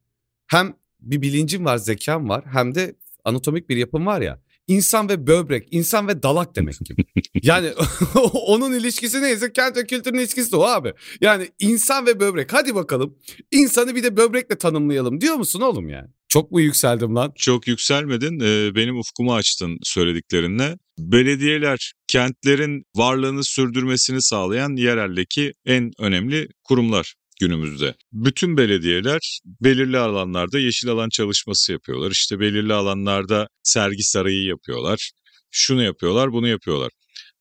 Hem 0.47 0.76
bir 1.00 1.23
bilincim 1.23 1.64
var, 1.64 1.76
zekam 1.76 2.28
var 2.28 2.45
hem 2.52 2.75
de 2.75 2.97
anatomik 3.25 3.69
bir 3.69 3.76
yapım 3.76 4.07
var 4.07 4.21
ya. 4.21 4.42
İnsan 4.66 5.09
ve 5.09 5.26
böbrek, 5.26 5.69
insan 5.71 6.09
ve 6.09 6.23
dalak 6.23 6.57
demek 6.57 6.75
gibi. 6.85 7.04
yani 7.42 7.73
onun 8.33 8.73
ilişkisi 8.73 9.23
neyse 9.23 9.52
kent 9.52 9.76
ve 9.76 9.87
kültürün 9.87 10.19
ilişkisi 10.19 10.52
de 10.52 10.57
o 10.57 10.62
abi. 10.62 10.92
Yani 11.21 11.49
insan 11.59 12.07
ve 12.07 12.21
böbrek 12.21 12.52
hadi 12.52 12.75
bakalım 12.75 13.19
insanı 13.50 13.95
bir 13.95 14.02
de 14.02 14.16
böbrekle 14.16 14.59
tanımlayalım 14.59 15.21
diyor 15.21 15.35
musun 15.35 15.61
oğlum 15.61 15.88
yani? 15.88 16.09
Çok 16.28 16.50
mu 16.50 16.61
yükseldim 16.61 17.16
lan? 17.16 17.33
Çok 17.37 17.69
yükselmedin. 17.69 18.40
Ee, 18.40 18.75
benim 18.75 18.99
ufkumu 18.99 19.35
açtın 19.35 19.78
söylediklerinle. 19.83 20.78
Belediyeler 20.99 21.92
kentlerin 22.09 22.85
varlığını 22.97 23.45
sürdürmesini 23.45 24.23
sağlayan 24.23 24.76
yereldeki 24.76 25.54
en 25.66 25.90
önemli 25.99 26.49
kurumlar 26.64 27.14
günümüzde. 27.43 27.95
Bütün 28.13 28.57
belediyeler 28.57 29.41
belirli 29.61 29.99
alanlarda 29.99 30.59
yeşil 30.59 30.89
alan 30.89 31.09
çalışması 31.09 31.73
yapıyorlar. 31.73 32.11
İşte 32.11 32.41
belirli 32.41 32.73
alanlarda 32.73 33.49
sergi 33.63 34.03
sarayı 34.03 34.43
yapıyorlar. 34.45 35.11
Şunu 35.51 35.83
yapıyorlar, 35.83 36.33
bunu 36.33 36.49
yapıyorlar. 36.49 36.91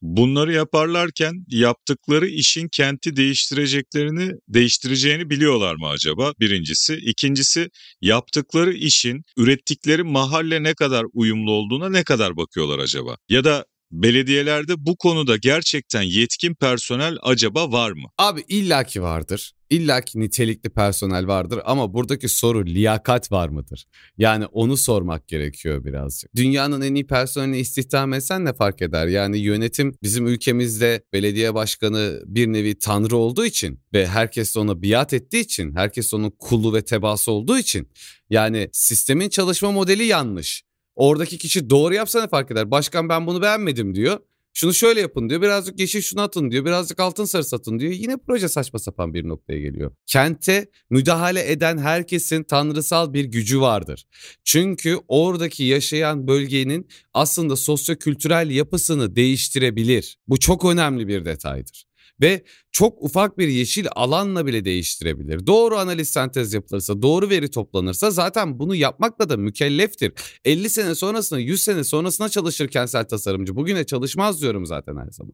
Bunları 0.01 0.53
yaparlarken 0.53 1.33
yaptıkları 1.47 2.27
işin 2.27 2.67
kenti 2.67 3.15
değiştireceklerini, 3.15 4.31
değiştireceğini 4.47 5.29
biliyorlar 5.29 5.75
mı 5.75 5.87
acaba? 5.87 6.33
Birincisi. 6.39 6.93
İkincisi 6.95 7.69
yaptıkları 8.01 8.73
işin 8.73 9.23
ürettikleri 9.37 10.03
mahalle 10.03 10.63
ne 10.63 10.73
kadar 10.73 11.05
uyumlu 11.13 11.51
olduğuna 11.51 11.89
ne 11.89 12.03
kadar 12.03 12.37
bakıyorlar 12.37 12.79
acaba? 12.79 13.17
Ya 13.29 13.43
da 13.43 13.65
belediyelerde 13.91 14.85
bu 14.85 14.97
konuda 14.97 15.37
gerçekten 15.37 16.01
yetkin 16.01 16.53
personel 16.53 17.17
acaba 17.21 17.71
var 17.71 17.91
mı? 17.91 18.07
Abi 18.17 18.43
illaki 18.47 19.01
vardır. 19.01 19.51
İllaki 19.69 20.19
nitelikli 20.19 20.69
personel 20.69 21.27
vardır 21.27 21.59
ama 21.65 21.93
buradaki 21.93 22.29
soru 22.29 22.65
liyakat 22.65 23.31
var 23.31 23.49
mıdır? 23.49 23.85
Yani 24.17 24.45
onu 24.45 24.77
sormak 24.77 25.27
gerekiyor 25.27 25.85
birazcık. 25.85 26.35
Dünyanın 26.35 26.81
en 26.81 26.95
iyi 26.95 27.07
personelini 27.07 27.57
istihdam 27.59 28.13
etsen 28.13 28.45
ne 28.45 28.53
fark 28.53 28.81
eder? 28.81 29.07
Yani 29.07 29.37
yönetim 29.37 29.93
bizim 30.03 30.27
ülkemizde 30.27 31.03
belediye 31.13 31.53
başkanı 31.53 32.21
bir 32.25 32.47
nevi 32.47 32.79
tanrı 32.79 33.17
olduğu 33.17 33.45
için 33.45 33.79
ve 33.93 34.07
herkes 34.07 34.57
ona 34.57 34.81
biat 34.81 35.13
ettiği 35.13 35.39
için, 35.39 35.75
herkes 35.75 36.13
onun 36.13 36.29
kulu 36.39 36.73
ve 36.73 36.81
tebası 36.81 37.31
olduğu 37.31 37.57
için 37.57 37.87
yani 38.29 38.69
sistemin 38.73 39.29
çalışma 39.29 39.71
modeli 39.71 40.03
yanlış. 40.03 40.63
Oradaki 40.95 41.37
kişi 41.37 41.69
doğru 41.69 41.93
yapsa 41.93 42.21
ne 42.21 42.27
fark 42.27 42.51
eder? 42.51 42.71
Başkan 42.71 43.09
ben 43.09 43.27
bunu 43.27 43.41
beğenmedim 43.41 43.95
diyor. 43.95 44.19
Şunu 44.53 44.73
şöyle 44.73 45.01
yapın 45.01 45.29
diyor. 45.29 45.41
Birazcık 45.41 45.79
yeşil 45.79 46.01
şunu 46.01 46.21
atın 46.21 46.51
diyor. 46.51 46.65
Birazcık 46.65 46.99
altın 46.99 47.25
sarı 47.25 47.43
satın 47.43 47.79
diyor. 47.79 47.91
Yine 47.91 48.17
proje 48.17 48.49
saçma 48.49 48.79
sapan 48.79 49.13
bir 49.13 49.27
noktaya 49.27 49.59
geliyor. 49.59 49.91
Kente 50.07 50.69
müdahale 50.89 51.51
eden 51.51 51.77
herkesin 51.77 52.43
tanrısal 52.43 53.13
bir 53.13 53.25
gücü 53.25 53.61
vardır. 53.61 54.05
Çünkü 54.43 54.97
oradaki 55.07 55.63
yaşayan 55.63 56.27
bölgenin 56.27 56.87
aslında 57.13 57.55
sosyo-kültürel 57.55 58.49
yapısını 58.49 59.15
değiştirebilir. 59.15 60.17
Bu 60.27 60.39
çok 60.39 60.65
önemli 60.65 61.07
bir 61.07 61.25
detaydır 61.25 61.90
ve 62.21 62.43
çok 62.71 63.03
ufak 63.03 63.37
bir 63.37 63.47
yeşil 63.47 63.87
alanla 63.95 64.45
bile 64.45 64.65
değiştirebilir. 64.65 65.47
Doğru 65.47 65.77
analiz 65.77 66.09
sentez 66.09 66.53
yapılırsa, 66.53 67.01
doğru 67.01 67.29
veri 67.29 67.51
toplanırsa 67.51 68.11
zaten 68.11 68.59
bunu 68.59 68.75
yapmakla 68.75 69.29
da 69.29 69.37
mükelleftir. 69.37 70.13
50 70.45 70.69
sene 70.69 70.95
sonrasına, 70.95 71.39
100 71.39 71.63
sene 71.63 71.83
sonrasına 71.83 72.29
çalışır 72.29 72.67
kentsel 72.67 73.05
tasarımcı. 73.05 73.55
Bugüne 73.55 73.85
çalışmaz 73.85 74.41
diyorum 74.41 74.65
zaten 74.65 74.97
her 74.97 75.09
zaman. 75.09 75.33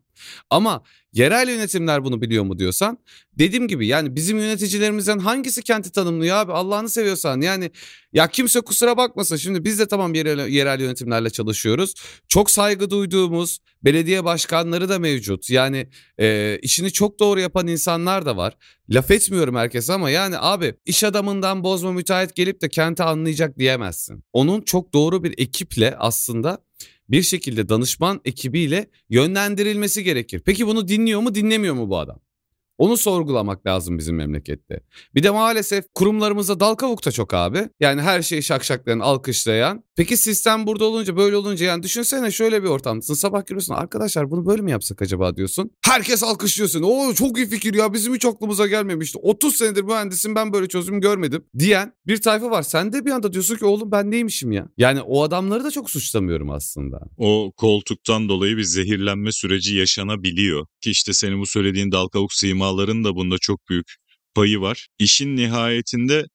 Ama 0.49 0.83
yerel 1.13 1.49
yönetimler 1.49 2.03
bunu 2.03 2.21
biliyor 2.21 2.43
mu 2.43 2.59
diyorsan, 2.59 2.97
dediğim 3.33 3.67
gibi 3.67 3.87
yani 3.87 4.15
bizim 4.15 4.37
yöneticilerimizden 4.37 5.19
hangisi 5.19 5.61
kenti 5.63 5.91
tanımlıyor 5.91 6.35
abi 6.35 6.51
Allah'ını 6.51 6.89
seviyorsan 6.89 7.41
yani 7.41 7.71
ya 8.13 8.27
kimse 8.27 8.61
kusura 8.61 8.97
bakmasın 8.97 9.35
şimdi 9.35 9.63
biz 9.63 9.79
de 9.79 9.87
tamam 9.87 10.13
yerel, 10.13 10.47
yerel 10.47 10.79
yönetimlerle 10.79 11.29
çalışıyoruz. 11.29 11.93
Çok 12.27 12.51
saygı 12.51 12.89
duyduğumuz 12.89 13.59
belediye 13.83 14.23
başkanları 14.23 14.89
da 14.89 14.99
mevcut. 14.99 15.49
Yani 15.49 15.89
e, 16.19 16.59
işini 16.77 16.91
çok 16.91 17.19
doğru 17.19 17.39
yapan 17.39 17.67
insanlar 17.67 18.25
da 18.25 18.37
var. 18.37 18.57
Laf 18.89 19.11
etmiyorum 19.11 19.55
herkese 19.55 19.93
ama 19.93 20.09
yani 20.09 20.35
abi 20.39 20.73
iş 20.85 21.03
adamından 21.03 21.63
bozma 21.63 21.91
müteahhit 21.91 22.35
gelip 22.35 22.61
de 22.61 22.69
kenti 22.69 23.03
anlayacak 23.03 23.59
diyemezsin. 23.59 24.23
Onun 24.33 24.61
çok 24.61 24.93
doğru 24.93 25.23
bir 25.23 25.33
ekiple 25.37 25.95
aslında 25.97 26.57
bir 27.09 27.21
şekilde 27.21 27.69
danışman 27.69 28.21
ekibiyle 28.25 28.89
yönlendirilmesi 29.09 30.03
gerekir. 30.03 30.41
Peki 30.45 30.67
bunu 30.67 30.87
dinliyor 30.87 31.21
mu 31.21 31.35
dinlemiyor 31.35 31.73
mu 31.73 31.89
bu 31.89 31.97
adam? 31.97 32.19
Onu 32.77 32.97
sorgulamak 32.97 33.65
lazım 33.65 33.97
bizim 33.97 34.15
memlekette. 34.15 34.79
Bir 35.15 35.23
de 35.23 35.29
maalesef 35.29 35.85
kurumlarımızda 35.95 36.59
dal 36.59 36.75
kavuk 36.75 37.05
da 37.05 37.11
çok 37.11 37.33
abi. 37.33 37.69
Yani 37.79 38.01
her 38.01 38.21
şeyi 38.21 38.43
şakşaklayan, 38.43 38.99
alkışlayan. 38.99 39.83
Peki 39.95 40.17
sistem 40.17 40.67
burada 40.67 40.85
olunca 40.85 41.17
böyle 41.17 41.35
olunca 41.35 41.65
yani 41.65 41.83
düşünsene 41.83 42.31
şöyle 42.31 42.63
bir 42.63 42.67
ortamdasın. 42.67 43.13
Sabah 43.13 43.45
giriyorsun 43.45 43.73
arkadaşlar 43.73 44.31
bunu 44.31 44.45
böyle 44.45 44.61
mi 44.61 44.71
yapsak 44.71 45.01
acaba 45.01 45.37
diyorsun. 45.37 45.71
Herkes 45.85 46.23
alkışlıyorsun. 46.23 46.81
Oo 46.81 47.13
çok 47.13 47.37
iyi 47.37 47.49
fikir 47.49 47.73
ya 47.73 47.93
bizim 47.93 48.15
hiç 48.15 48.25
aklımıza 48.25 48.67
gelmemişti. 48.67 49.17
30 49.21 49.55
senedir 49.55 49.83
mühendisim 49.83 50.35
ben 50.35 50.53
böyle 50.53 50.67
çözüm 50.67 51.01
görmedim 51.01 51.43
diyen 51.59 51.93
bir 52.07 52.21
tayfa 52.21 52.51
var. 52.51 52.63
Sen 52.63 52.93
de 52.93 53.05
bir 53.05 53.11
anda 53.11 53.33
diyorsun 53.33 53.55
ki 53.55 53.65
oğlum 53.65 53.91
ben 53.91 54.11
neymişim 54.11 54.51
ya. 54.51 54.67
Yani 54.77 55.01
o 55.01 55.23
adamları 55.23 55.63
da 55.63 55.71
çok 55.71 55.89
suçlamıyorum 55.89 56.49
aslında. 56.49 56.99
O 57.17 57.51
koltuktan 57.57 58.29
dolayı 58.29 58.57
bir 58.57 58.63
zehirlenme 58.63 59.31
süreci 59.31 59.75
yaşanabiliyor. 59.75 60.65
Ki 60.81 60.91
işte 60.91 61.13
senin 61.13 61.41
bu 61.41 61.45
söylediğin 61.45 61.91
dal 61.91 62.07
kavuk 62.07 62.33
sima 62.33 62.66
firmaların 62.67 63.03
da 63.03 63.15
bunda 63.15 63.37
çok 63.41 63.69
büyük 63.69 63.95
payı 64.35 64.61
var. 64.61 64.87
İşin 64.99 65.35
nihayetinde 65.35 66.25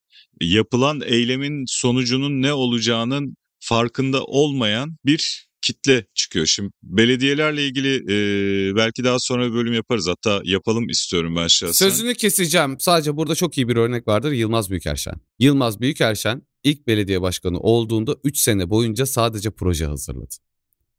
yapılan 0.40 1.00
eylemin 1.04 1.64
sonucunun 1.66 2.42
ne 2.42 2.52
olacağının 2.52 3.36
farkında 3.60 4.24
olmayan 4.24 4.96
bir 5.04 5.46
kitle 5.62 6.06
çıkıyor. 6.14 6.46
Şimdi 6.46 6.70
belediyelerle 6.82 7.66
ilgili 7.66 7.94
e, 7.96 8.76
belki 8.76 9.04
daha 9.04 9.18
sonra 9.18 9.48
bir 9.48 9.54
bölüm 9.54 9.72
yaparız. 9.72 10.08
Hatta 10.08 10.40
yapalım 10.44 10.88
istiyorum 10.88 11.36
ben 11.36 11.46
şahsen. 11.46 11.88
Sözünü 11.88 12.14
keseceğim. 12.14 12.76
Sadece 12.78 13.16
burada 13.16 13.34
çok 13.34 13.58
iyi 13.58 13.68
bir 13.68 13.76
örnek 13.76 14.08
vardır. 14.08 14.32
Yılmaz 14.32 14.70
Büyükerşen. 14.70 15.14
Yılmaz 15.38 15.80
Büyükerşen 15.80 16.42
ilk 16.64 16.86
belediye 16.86 17.22
başkanı 17.22 17.58
olduğunda 17.58 18.16
3 18.24 18.38
sene 18.38 18.70
boyunca 18.70 19.06
sadece 19.06 19.50
proje 19.50 19.86
hazırladı. 19.86 20.34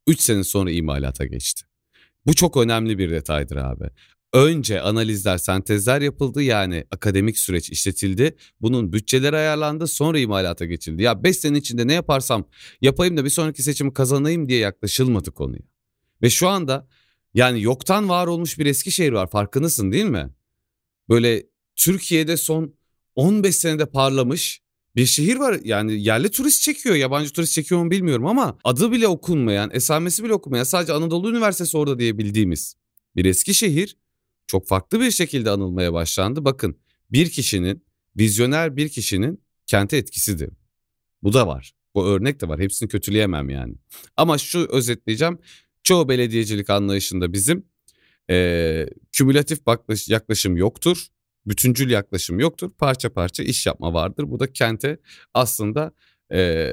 3 0.06 0.20
sene 0.20 0.44
sonra 0.44 0.70
imalata 0.70 1.26
geçti. 1.26 1.64
Bu 2.26 2.34
çok 2.34 2.56
önemli 2.56 2.98
bir 2.98 3.10
detaydır 3.10 3.56
abi 3.56 3.84
önce 4.34 4.80
analizler, 4.80 5.38
sentezler 5.38 6.00
yapıldı 6.00 6.42
yani 6.42 6.84
akademik 6.90 7.38
süreç 7.38 7.70
işletildi. 7.70 8.36
Bunun 8.60 8.92
bütçeleri 8.92 9.36
ayarlandı 9.36 9.86
sonra 9.86 10.18
imalata 10.18 10.64
geçildi. 10.64 11.02
Ya 11.02 11.24
5 11.24 11.36
sene 11.36 11.58
içinde 11.58 11.86
ne 11.86 11.92
yaparsam 11.92 12.48
yapayım 12.80 13.16
da 13.16 13.24
bir 13.24 13.30
sonraki 13.30 13.62
seçimi 13.62 13.92
kazanayım 13.92 14.48
diye 14.48 14.58
yaklaşılmadı 14.58 15.30
konuya. 15.30 15.62
Ve 16.22 16.30
şu 16.30 16.48
anda 16.48 16.88
yani 17.34 17.62
yoktan 17.62 18.08
var 18.08 18.26
olmuş 18.26 18.58
bir 18.58 18.66
Eskişehir 18.66 19.12
var 19.12 19.30
farkındasın 19.30 19.92
değil 19.92 20.04
mi? 20.04 20.30
Böyle 21.08 21.46
Türkiye'de 21.76 22.36
son 22.36 22.74
15 23.14 23.56
senede 23.56 23.86
parlamış 23.86 24.60
bir 24.96 25.06
şehir 25.06 25.36
var 25.36 25.60
yani 25.64 26.02
yerli 26.02 26.30
turist 26.30 26.62
çekiyor 26.62 26.94
yabancı 26.94 27.32
turist 27.32 27.52
çekiyor 27.52 27.84
mu 27.84 27.90
bilmiyorum 27.90 28.26
ama 28.26 28.58
adı 28.64 28.92
bile 28.92 29.08
okunmayan 29.08 29.70
esamesi 29.72 30.24
bile 30.24 30.32
okunmayan 30.34 30.64
sadece 30.64 30.92
Anadolu 30.92 31.30
Üniversitesi 31.30 31.76
orada 31.76 31.98
diye 31.98 32.18
bildiğimiz 32.18 32.74
bir 33.16 33.24
Eskişehir 33.24 33.96
çok 34.46 34.68
farklı 34.68 35.00
bir 35.00 35.10
şekilde 35.10 35.50
anılmaya 35.50 35.92
başlandı. 35.92 36.44
Bakın 36.44 36.78
bir 37.12 37.30
kişinin, 37.30 37.84
vizyoner 38.16 38.76
bir 38.76 38.88
kişinin 38.88 39.42
kente 39.66 39.96
etkisidir. 39.96 40.50
Bu 41.22 41.32
da 41.32 41.46
var. 41.46 41.74
Bu 41.94 42.06
örnek 42.06 42.40
de 42.40 42.48
var. 42.48 42.60
Hepsini 42.60 42.88
kötüleyemem 42.88 43.48
yani. 43.50 43.74
Ama 44.16 44.38
şu 44.38 44.68
özetleyeceğim. 44.70 45.38
Çoğu 45.82 46.08
belediyecilik 46.08 46.70
anlayışında 46.70 47.32
bizim 47.32 47.66
e, 48.30 48.86
kümülatif 49.12 49.58
yaklaşım 50.08 50.56
yoktur. 50.56 51.06
Bütüncül 51.46 51.90
yaklaşım 51.90 52.40
yoktur. 52.40 52.70
Parça 52.78 53.12
parça 53.12 53.42
iş 53.42 53.66
yapma 53.66 53.94
vardır. 53.94 54.30
Bu 54.30 54.40
da 54.40 54.52
kente 54.52 54.98
aslında 55.34 55.92
e, 56.32 56.70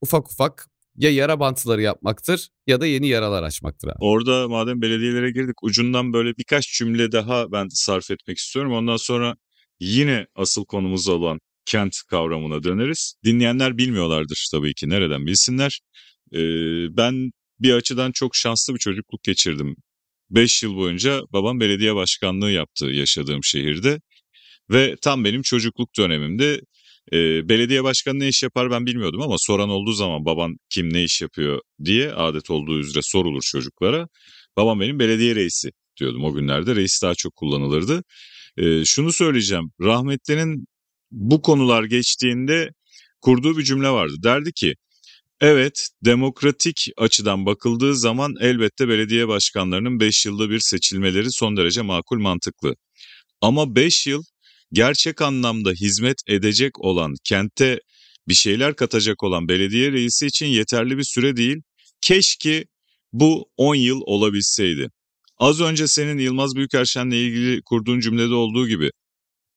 ufak 0.00 0.30
ufak 0.32 0.68
ya 0.96 1.10
yara 1.10 1.40
bantları 1.40 1.82
yapmaktır 1.82 2.48
ya 2.66 2.80
da 2.80 2.86
yeni 2.86 3.08
yaralar 3.08 3.42
açmaktır 3.42 3.88
abi. 3.88 3.96
Orada 4.00 4.48
madem 4.48 4.82
belediyelere 4.82 5.30
girdik 5.30 5.62
ucundan 5.62 6.12
böyle 6.12 6.36
birkaç 6.36 6.72
cümle 6.72 7.12
daha 7.12 7.52
ben 7.52 7.68
sarf 7.70 8.10
etmek 8.10 8.38
istiyorum. 8.38 8.72
Ondan 8.72 8.96
sonra 8.96 9.36
yine 9.80 10.26
asıl 10.34 10.64
konumuz 10.64 11.08
olan 11.08 11.40
kent 11.66 11.96
kavramına 12.10 12.62
döneriz. 12.62 13.14
Dinleyenler 13.24 13.78
bilmiyorlardır 13.78 14.48
tabii 14.50 14.74
ki 14.74 14.88
nereden 14.88 15.26
bilsinler. 15.26 15.80
Ee, 16.32 16.38
ben 16.96 17.30
bir 17.60 17.72
açıdan 17.72 18.12
çok 18.12 18.36
şanslı 18.36 18.74
bir 18.74 18.78
çocukluk 18.78 19.22
geçirdim. 19.22 19.76
5 20.30 20.62
yıl 20.62 20.76
boyunca 20.76 21.20
babam 21.32 21.60
belediye 21.60 21.94
başkanlığı 21.94 22.50
yaptı 22.50 22.86
yaşadığım 22.86 23.44
şehirde. 23.44 24.00
Ve 24.70 24.96
tam 25.02 25.24
benim 25.24 25.42
çocukluk 25.42 25.96
dönemimde 25.98 26.60
e, 27.14 27.48
belediye 27.48 27.84
başkanı 27.84 28.18
ne 28.18 28.28
iş 28.28 28.42
yapar 28.42 28.70
ben 28.70 28.86
bilmiyordum 28.86 29.22
ama 29.22 29.36
soran 29.38 29.70
olduğu 29.70 29.92
zaman 29.92 30.24
baban 30.24 30.56
kim 30.70 30.94
ne 30.94 31.04
iş 31.04 31.22
yapıyor 31.22 31.60
diye 31.84 32.12
adet 32.12 32.50
olduğu 32.50 32.80
üzere 32.80 33.02
sorulur 33.02 33.42
çocuklara. 33.42 34.08
Babam 34.56 34.80
benim 34.80 34.98
belediye 34.98 35.34
reisi 35.34 35.70
diyordum 36.00 36.24
o 36.24 36.34
günlerde 36.34 36.76
reis 36.76 37.02
daha 37.02 37.14
çok 37.14 37.36
kullanılırdı. 37.36 38.04
E, 38.56 38.84
şunu 38.84 39.12
söyleyeceğim 39.12 39.72
rahmetlinin 39.80 40.66
bu 41.10 41.42
konular 41.42 41.84
geçtiğinde 41.84 42.70
kurduğu 43.20 43.58
bir 43.58 43.64
cümle 43.64 43.88
vardı. 43.88 44.14
Derdi 44.24 44.52
ki 44.52 44.74
Evet, 45.40 45.88
demokratik 46.04 46.88
açıdan 46.98 47.46
bakıldığı 47.46 47.94
zaman 47.96 48.34
elbette 48.40 48.88
belediye 48.88 49.28
başkanlarının 49.28 50.00
5 50.00 50.26
yılda 50.26 50.50
bir 50.50 50.60
seçilmeleri 50.60 51.32
son 51.32 51.56
derece 51.56 51.82
makul 51.82 52.18
mantıklı. 52.18 52.76
Ama 53.40 53.76
5 53.76 54.06
yıl 54.06 54.22
gerçek 54.72 55.22
anlamda 55.22 55.70
hizmet 55.70 56.16
edecek 56.28 56.80
olan, 56.80 57.14
kente 57.24 57.80
bir 58.28 58.34
şeyler 58.34 58.76
katacak 58.76 59.22
olan 59.22 59.48
belediye 59.48 59.92
reisi 59.92 60.26
için 60.26 60.46
yeterli 60.46 60.98
bir 60.98 61.04
süre 61.04 61.36
değil. 61.36 61.56
Keşke 62.00 62.64
bu 63.12 63.50
10 63.56 63.74
yıl 63.74 64.00
olabilseydi. 64.04 64.90
Az 65.38 65.60
önce 65.60 65.88
senin 65.88 66.18
Yılmaz 66.18 66.56
Büyükerşen'le 66.56 67.12
ilgili 67.12 67.62
kurduğun 67.62 68.00
cümlede 68.00 68.34
olduğu 68.34 68.68
gibi 68.68 68.90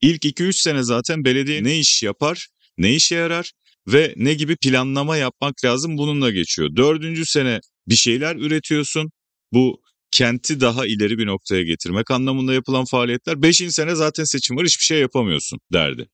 ilk 0.01 0.25
2-3 0.25 0.53
sene 0.53 0.83
zaten 0.83 1.25
belediye 1.25 1.63
ne 1.63 1.79
iş 1.79 2.03
yapar, 2.03 2.47
ne 2.77 2.95
işe 2.95 3.15
yarar 3.15 3.51
ve 3.87 4.13
ne 4.17 4.33
gibi 4.33 4.55
planlama 4.55 5.17
yapmak 5.17 5.65
lazım 5.65 5.97
bununla 5.97 6.31
geçiyor. 6.31 6.75
Dördüncü 6.75 7.25
sene 7.25 7.59
bir 7.87 7.95
şeyler 7.95 8.35
üretiyorsun. 8.35 9.11
Bu 9.53 9.81
kenti 10.11 10.61
daha 10.61 10.85
ileri 10.85 11.17
bir 11.17 11.25
noktaya 11.25 11.63
getirmek 11.63 12.11
anlamında 12.11 12.53
yapılan 12.53 12.85
faaliyetler. 12.85 13.41
Beşinci 13.41 13.71
sene 13.71 13.95
zaten 13.95 14.23
seçim 14.23 14.57
var 14.57 14.65
hiçbir 14.65 14.83
şey 14.85 14.99
yapamıyorsun 14.99 15.59
derdi. 15.73 16.09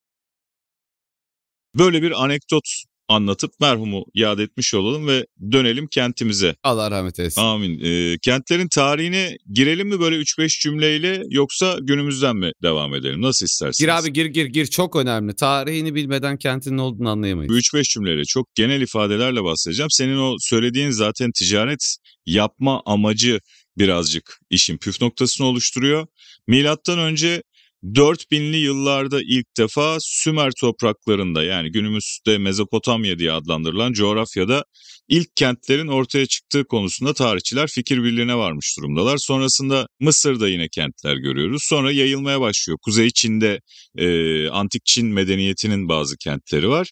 Böyle 1.77 2.01
bir 2.01 2.23
anekdot 2.23 2.63
anlatıp 3.07 3.51
merhumu 3.59 4.05
yad 4.13 4.39
etmiş 4.39 4.73
olalım 4.73 5.07
ve 5.07 5.25
dönelim 5.51 5.87
kentimize. 5.87 6.55
Allah 6.63 6.91
rahmet 6.91 7.19
eylesin. 7.19 7.41
Amin. 7.41 7.79
E, 7.83 8.17
kentlerin 8.17 8.67
tarihine 8.67 9.37
girelim 9.53 9.87
mi 9.87 9.99
böyle 9.99 10.15
3-5 10.15 10.61
cümleyle 10.61 11.23
yoksa 11.29 11.77
günümüzden 11.81 12.35
mi 12.35 12.51
devam 12.63 12.95
edelim? 12.95 13.21
Nasıl 13.21 13.45
istersiniz? 13.45 13.79
Gir 13.79 13.97
abi 13.99 14.13
gir 14.13 14.25
gir 14.25 14.45
gir 14.45 14.65
çok 14.65 14.95
önemli. 14.95 15.35
Tarihini 15.35 15.95
bilmeden 15.95 16.37
kentin 16.37 16.77
ne 16.77 16.81
olduğunu 16.81 17.09
anlayamayız. 17.09 17.53
3-5 17.53 17.83
cümleyle 17.83 18.23
çok 18.23 18.55
genel 18.55 18.81
ifadelerle 18.81 19.43
bahsedeceğim. 19.43 19.89
Senin 19.91 20.17
o 20.17 20.35
söylediğin 20.39 20.89
zaten 20.89 21.31
ticaret 21.31 21.95
yapma 22.25 22.81
amacı 22.85 23.39
birazcık 23.77 24.39
işin 24.49 24.77
püf 24.77 25.01
noktasını 25.01 25.47
oluşturuyor. 25.47 26.07
Milattan 26.47 26.99
önce 26.99 27.43
4000'li 27.83 28.57
yıllarda 28.57 29.21
ilk 29.21 29.57
defa 29.57 29.97
Sümer 29.99 30.51
topraklarında 30.59 31.43
yani 31.43 31.71
günümüzde 31.71 32.37
Mezopotamya 32.37 33.19
diye 33.19 33.31
adlandırılan 33.31 33.93
coğrafyada 33.93 34.65
ilk 35.07 35.35
kentlerin 35.35 35.87
ortaya 35.87 36.25
çıktığı 36.25 36.65
konusunda 36.65 37.13
tarihçiler 37.13 37.67
fikir 37.67 38.03
birliğine 38.03 38.35
varmış 38.35 38.77
durumdalar. 38.77 39.17
Sonrasında 39.17 39.87
Mısır'da 39.99 40.49
yine 40.49 40.67
kentler 40.69 41.15
görüyoruz. 41.15 41.63
Sonra 41.63 41.91
yayılmaya 41.91 42.41
başlıyor. 42.41 42.79
Kuzey 42.81 43.09
Çin'de 43.09 43.61
e, 43.97 44.47
antik 44.49 44.85
Çin 44.85 45.07
medeniyetinin 45.07 45.89
bazı 45.89 46.17
kentleri 46.17 46.69
var. 46.69 46.89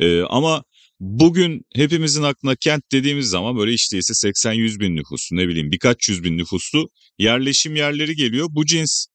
E, 0.00 0.22
ama 0.22 0.62
Bugün 1.00 1.62
hepimizin 1.74 2.22
aklına 2.22 2.56
kent 2.56 2.82
dediğimiz 2.92 3.26
zaman 3.26 3.58
böyle 3.58 3.72
işte 3.72 3.98
ise 3.98 4.28
80-100 4.28 4.80
bin 4.80 4.96
nüfuslu 4.96 5.36
ne 5.36 5.48
bileyim 5.48 5.70
birkaç 5.72 6.08
yüz 6.08 6.24
bin 6.24 6.38
nüfuslu 6.38 6.88
yerleşim 7.18 7.76
yerleri 7.76 8.16
geliyor. 8.16 8.46
Bu 8.50 8.66
cins 8.66 9.06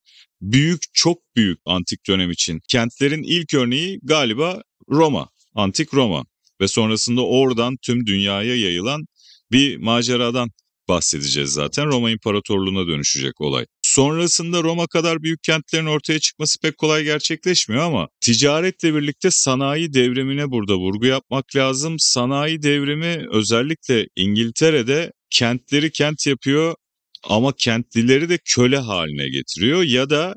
büyük 0.42 0.82
çok 0.94 1.18
büyük 1.36 1.60
antik 1.66 2.08
dönem 2.08 2.32
için 2.32 2.62
kentlerin 2.68 3.24
ilk 3.24 3.54
örneği 3.54 4.00
galiba 4.04 4.62
Roma, 4.90 5.30
antik 5.56 5.94
Roma 5.94 6.26
ve 6.62 6.68
sonrasında 6.68 7.22
oradan 7.22 7.78
tüm 7.82 8.06
dünyaya 8.06 8.56
yayılan 8.56 9.06
bir 9.52 9.78
maceradan 9.78 10.50
bahsedeceğiz 10.88 11.50
zaten. 11.50 11.86
Roma 11.86 12.12
İmparatorluğu'na 12.12 12.88
dönüşecek 12.88 13.42
olay. 13.42 13.66
Sonrasında 13.96 14.64
Roma 14.64 14.88
kadar 14.88 15.24
büyük 15.24 15.44
kentlerin 15.44 15.86
ortaya 15.86 16.20
çıkması 16.20 16.60
pek 16.60 16.78
kolay 16.78 17.04
gerçekleşmiyor 17.04 17.84
ama 17.84 18.08
ticaretle 18.22 18.96
birlikte 18.96 19.32
sanayi 19.32 19.94
devrimine 19.94 20.52
burada 20.52 20.76
vurgu 20.78 21.06
yapmak 21.06 21.56
lazım. 21.56 21.96
Sanayi 22.00 22.62
devrimi 22.62 23.26
özellikle 23.32 24.08
İngiltere'de 24.16 25.12
kentleri 25.30 25.92
kent 25.92 26.28
yapıyor 26.28 26.76
ama 27.24 27.54
kentlileri 27.58 28.30
de 28.30 28.40
köle 28.46 28.78
haline 28.78 29.30
getiriyor 29.30 29.84
ya 29.84 30.10
da 30.10 30.36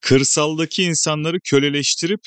kırsaldaki 0.00 0.82
insanları 0.82 1.38
köleleştirip 1.44 2.20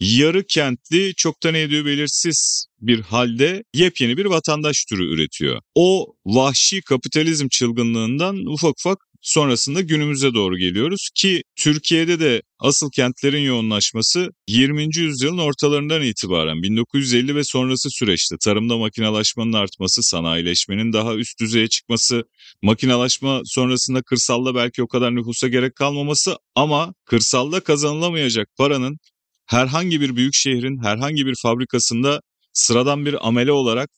yarı 0.00 0.46
kentli 0.46 1.14
çoktan 1.14 1.54
ediyor 1.54 1.84
belirsiz 1.84 2.66
bir 2.80 3.00
halde 3.00 3.64
yepyeni 3.74 4.16
bir 4.16 4.24
vatandaş 4.24 4.84
türü 4.84 5.14
üretiyor. 5.14 5.60
O 5.74 6.14
vahşi 6.26 6.80
kapitalizm 6.82 7.48
çılgınlığından 7.48 8.46
ufak 8.46 8.74
ufak 8.78 8.98
Sonrasında 9.22 9.80
günümüze 9.80 10.34
doğru 10.34 10.58
geliyoruz 10.58 11.08
ki 11.14 11.42
Türkiye'de 11.56 12.20
de 12.20 12.42
asıl 12.58 12.90
kentlerin 12.90 13.42
yoğunlaşması 13.42 14.28
20. 14.48 14.96
yüzyılın 14.96 15.38
ortalarından 15.38 16.02
itibaren 16.02 16.62
1950 16.62 17.34
ve 17.34 17.44
sonrası 17.44 17.88
süreçte 17.90 18.36
tarımda 18.44 18.78
makinalaşmanın 18.78 19.52
artması, 19.52 20.02
sanayileşmenin 20.02 20.92
daha 20.92 21.14
üst 21.14 21.40
düzeye 21.40 21.68
çıkması, 21.68 22.24
makinalaşma 22.62 23.40
sonrasında 23.44 24.02
kırsalda 24.02 24.54
belki 24.54 24.82
o 24.82 24.88
kadar 24.88 25.14
nüfusa 25.14 25.48
gerek 25.48 25.76
kalmaması 25.76 26.36
ama 26.54 26.94
kırsalda 27.04 27.60
kazanılamayacak 27.60 28.48
paranın 28.56 28.98
herhangi 29.46 30.00
bir 30.00 30.16
büyük 30.16 30.34
şehrin 30.34 30.84
herhangi 30.84 31.26
bir 31.26 31.34
fabrikasında 31.42 32.20
sıradan 32.52 33.06
bir 33.06 33.28
amele 33.28 33.52
olarak 33.52 33.90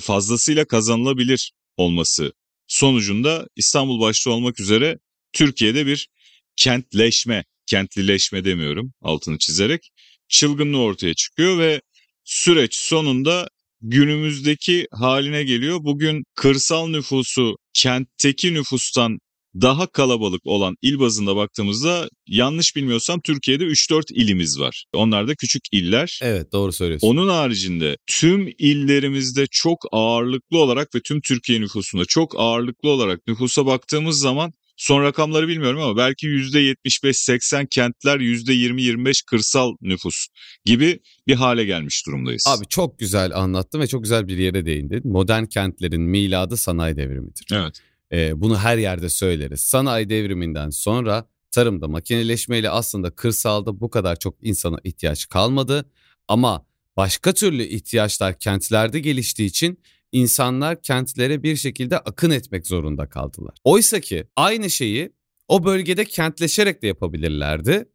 fazlasıyla 0.00 0.64
kazanılabilir 0.64 1.52
olması 1.76 2.32
sonucunda 2.70 3.46
İstanbul 3.56 4.00
başta 4.00 4.30
olmak 4.30 4.60
üzere 4.60 4.98
Türkiye'de 5.32 5.86
bir 5.86 6.08
kentleşme, 6.56 7.44
kentlileşme 7.66 8.44
demiyorum 8.44 8.92
altını 9.02 9.38
çizerek 9.38 9.90
çılgınlığı 10.28 10.82
ortaya 10.82 11.14
çıkıyor 11.14 11.58
ve 11.58 11.80
süreç 12.24 12.74
sonunda 12.74 13.48
günümüzdeki 13.80 14.86
haline 14.92 15.44
geliyor. 15.44 15.78
Bugün 15.84 16.24
kırsal 16.34 16.88
nüfusu 16.88 17.56
kentteki 17.74 18.54
nüfustan 18.54 19.18
daha 19.54 19.86
kalabalık 19.86 20.46
olan 20.46 20.76
il 20.82 21.00
bazında 21.00 21.36
baktığımızda 21.36 22.08
yanlış 22.26 22.76
bilmiyorsam 22.76 23.20
Türkiye'de 23.20 23.64
3-4 23.64 24.12
ilimiz 24.14 24.60
var. 24.60 24.84
Onlar 24.94 25.28
da 25.28 25.34
küçük 25.34 25.62
iller. 25.72 26.20
Evet 26.22 26.52
doğru 26.52 26.72
söylüyorsun. 26.72 27.08
Onun 27.08 27.28
haricinde 27.28 27.96
tüm 28.06 28.48
illerimizde 28.58 29.46
çok 29.50 29.78
ağırlıklı 29.92 30.58
olarak 30.58 30.94
ve 30.94 31.00
tüm 31.00 31.20
Türkiye 31.20 31.60
nüfusunda 31.60 32.04
çok 32.04 32.40
ağırlıklı 32.40 32.88
olarak 32.88 33.20
nüfusa 33.26 33.66
baktığımız 33.66 34.18
zaman 34.20 34.52
son 34.80 35.02
rakamları 35.02 35.48
bilmiyorum 35.48 35.80
ama 35.80 35.96
belki 35.96 36.26
%75-80 36.26 37.66
kentler 37.70 38.20
%20-25 38.20 39.24
kırsal 39.26 39.74
nüfus 39.80 40.26
gibi 40.64 41.00
bir 41.26 41.34
hale 41.34 41.64
gelmiş 41.64 42.06
durumdayız. 42.06 42.44
Abi 42.48 42.66
çok 42.68 42.98
güzel 42.98 43.36
anlattın 43.36 43.80
ve 43.80 43.86
çok 43.86 44.02
güzel 44.02 44.28
bir 44.28 44.38
yere 44.38 44.66
değindin. 44.66 45.00
Modern 45.04 45.44
kentlerin 45.44 46.02
miladı 46.02 46.56
sanayi 46.56 46.96
devrimidir. 46.96 47.44
Evet. 47.52 47.80
E, 48.12 48.40
bunu 48.40 48.58
her 48.58 48.78
yerde 48.78 49.08
söyleriz. 49.08 49.60
Sanayi 49.60 50.08
devriminden 50.08 50.70
sonra 50.70 51.28
tarımda 51.50 51.88
makineleşmeyle 51.88 52.70
aslında 52.70 53.10
kırsalda 53.10 53.80
bu 53.80 53.90
kadar 53.90 54.16
çok 54.16 54.36
insana 54.42 54.78
ihtiyaç 54.84 55.28
kalmadı. 55.28 55.90
Ama 56.28 56.66
başka 56.96 57.32
türlü 57.32 57.62
ihtiyaçlar 57.62 58.38
kentlerde 58.38 59.00
geliştiği 59.00 59.48
için 59.48 59.80
insanlar 60.12 60.82
kentlere 60.82 61.42
bir 61.42 61.56
şekilde 61.56 61.98
akın 61.98 62.30
etmek 62.30 62.66
zorunda 62.66 63.08
kaldılar. 63.08 63.54
Oysa 63.64 64.00
ki 64.00 64.24
aynı 64.36 64.70
şeyi 64.70 65.12
o 65.48 65.64
bölgede 65.64 66.04
kentleşerek 66.04 66.82
de 66.82 66.86
yapabilirlerdi 66.86 67.88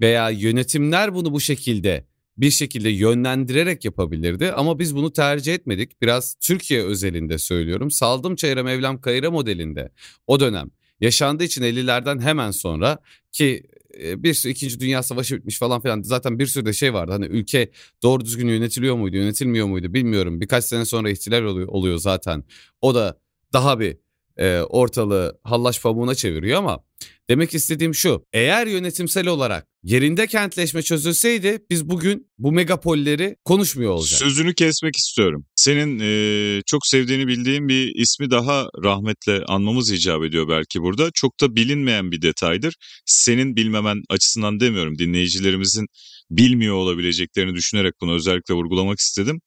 veya 0.00 0.30
yönetimler 0.30 1.14
bunu 1.14 1.32
bu 1.32 1.40
şekilde 1.40 2.06
bir 2.36 2.50
şekilde 2.50 2.88
yönlendirerek 2.88 3.84
yapabilirdi 3.84 4.52
ama 4.52 4.78
biz 4.78 4.96
bunu 4.96 5.12
tercih 5.12 5.54
etmedik. 5.54 6.02
Biraz 6.02 6.34
Türkiye 6.34 6.82
özelinde 6.82 7.38
söylüyorum. 7.38 7.90
Saldım 7.90 8.36
Çayıra 8.36 8.62
Mevlam 8.62 9.00
Kayıra 9.00 9.30
modelinde 9.30 9.92
o 10.26 10.40
dönem 10.40 10.70
yaşandığı 11.00 11.44
için 11.44 11.62
50'lerden 11.62 12.20
hemen 12.20 12.50
sonra 12.50 12.98
ki 13.32 13.66
e, 14.02 14.22
bir 14.22 14.34
sürü 14.34 14.52
2. 14.52 14.80
Dünya 14.80 15.02
Savaşı 15.02 15.36
bitmiş 15.36 15.58
falan 15.58 15.82
filan 15.82 16.02
zaten 16.02 16.38
bir 16.38 16.46
sürü 16.46 16.66
de 16.66 16.72
şey 16.72 16.94
vardı. 16.94 17.12
Hani 17.12 17.26
ülke 17.26 17.70
doğru 18.02 18.24
düzgün 18.24 18.48
yönetiliyor 18.48 18.96
muydu 18.96 19.16
yönetilmiyor 19.16 19.66
muydu 19.66 19.94
bilmiyorum. 19.94 20.40
Birkaç 20.40 20.64
sene 20.64 20.84
sonra 20.84 21.10
ihtilal 21.10 21.42
oluyor, 21.42 21.68
oluyor 21.68 21.98
zaten. 21.98 22.44
O 22.80 22.94
da 22.94 23.18
daha 23.52 23.80
bir 23.80 23.96
e, 24.36 24.58
ortalığı 24.58 25.38
hallaç 25.44 25.82
pamuğuna 25.82 26.14
çeviriyor 26.14 26.58
ama 26.58 26.84
demek 27.30 27.54
istediğim 27.54 27.94
şu. 27.94 28.26
Eğer 28.32 28.66
yönetimsel 28.66 29.26
olarak 29.26 29.66
yerinde 29.82 30.26
kentleşme 30.26 30.82
çözülseydi 30.82 31.58
biz 31.70 31.88
bugün 31.88 32.26
bu 32.38 32.52
megapolleri 32.52 33.36
konuşmuyor 33.44 33.92
olacak. 33.92 34.18
Sözünü 34.18 34.54
kesmek 34.54 34.96
istiyorum. 34.96 35.46
Senin 35.56 35.98
e, 36.02 36.62
çok 36.66 36.86
sevdiğini 36.86 37.26
bildiğim 37.26 37.68
bir 37.68 37.92
ismi 37.94 38.30
daha 38.30 38.68
rahmetle 38.84 39.44
anmamız 39.44 39.92
icap 39.92 40.24
ediyor 40.24 40.48
belki 40.48 40.80
burada. 40.80 41.10
Çok 41.14 41.40
da 41.40 41.56
bilinmeyen 41.56 42.10
bir 42.10 42.22
detaydır. 42.22 42.74
Senin 43.06 43.56
bilmemen 43.56 44.02
açısından 44.10 44.60
demiyorum. 44.60 44.98
Dinleyicilerimizin 44.98 45.86
bilmiyor 46.30 46.74
olabileceklerini 46.74 47.54
düşünerek 47.54 47.94
bunu 48.00 48.14
özellikle 48.14 48.54
vurgulamak 48.54 48.98
istedim. 48.98 49.40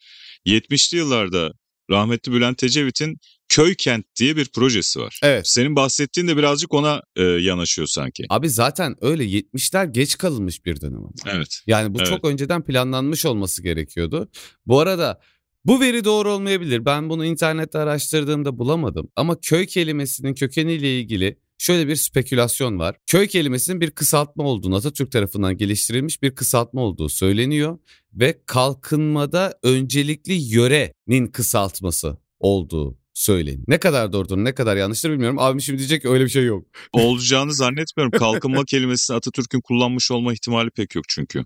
70'li 0.45 0.97
yıllarda 0.97 1.51
rahmetli 1.89 2.31
Bülent 2.31 2.63
Ecevit'in 2.63 3.17
Köy 3.49 3.75
Kent 3.75 4.05
diye 4.19 4.35
bir 4.35 4.45
projesi 4.45 4.99
var. 4.99 5.19
Evet. 5.23 5.47
Senin 5.47 5.75
bahsettiğin 5.75 6.27
de 6.27 6.37
birazcık 6.37 6.73
ona 6.73 7.01
e, 7.15 7.23
yanaşıyor 7.23 7.87
sanki. 7.87 8.23
Abi 8.29 8.49
zaten 8.49 8.95
öyle 9.01 9.23
70'ler 9.23 9.91
geç 9.91 10.17
kalınmış 10.17 10.65
bir 10.65 10.81
dönem 10.81 10.97
ama. 10.97 11.11
Evet. 11.25 11.61
Yani 11.67 11.93
bu 11.93 11.97
evet. 11.97 12.07
çok 12.07 12.25
önceden 12.25 12.65
planlanmış 12.65 13.25
olması 13.25 13.63
gerekiyordu. 13.63 14.29
Bu 14.65 14.79
arada 14.79 15.21
Bu 15.65 15.81
veri 15.81 16.03
doğru 16.03 16.31
olmayabilir. 16.31 16.85
Ben 16.85 17.09
bunu 17.09 17.25
internette 17.25 17.77
araştırdığımda 17.77 18.57
bulamadım. 18.57 19.11
Ama 19.15 19.39
köy 19.39 19.65
kelimesinin 19.65 20.33
kökeniyle 20.33 20.99
ilgili 20.99 21.39
şöyle 21.57 21.87
bir 21.87 21.95
spekülasyon 21.95 22.79
var. 22.79 22.95
Köy 23.07 23.27
kelimesinin 23.27 23.81
bir 23.81 23.91
kısaltma 23.91 24.43
olduğunu 24.43 24.75
Atatürk 24.75 25.11
tarafından 25.11 25.57
geliştirilmiş 25.57 26.21
bir 26.21 26.35
kısaltma 26.35 26.81
olduğu 26.81 27.09
söyleniyor 27.09 27.77
ve 28.13 28.41
kalkınmada 28.45 29.59
öncelikli 29.63 30.33
yörenin 30.33 31.27
kısaltması 31.27 32.17
olduğu 32.39 32.97
söyleniyor. 33.13 33.63
Ne 33.67 33.77
kadar 33.77 34.13
doğrudur 34.13 34.37
ne 34.37 34.55
kadar 34.55 34.77
yanlıştır 34.77 35.11
bilmiyorum. 35.11 35.39
Abim 35.39 35.61
şimdi 35.61 35.79
diyecek 35.79 36.01
ki 36.01 36.09
öyle 36.09 36.23
bir 36.23 36.29
şey 36.29 36.45
yok. 36.45 36.67
Olacağını 36.93 37.53
zannetmiyorum. 37.53 38.19
Kalkınma 38.19 38.63
kelimesini 38.67 39.17
Atatürk'ün 39.17 39.61
kullanmış 39.61 40.11
olma 40.11 40.33
ihtimali 40.33 40.69
pek 40.69 40.95
yok 40.95 41.05
çünkü. 41.07 41.45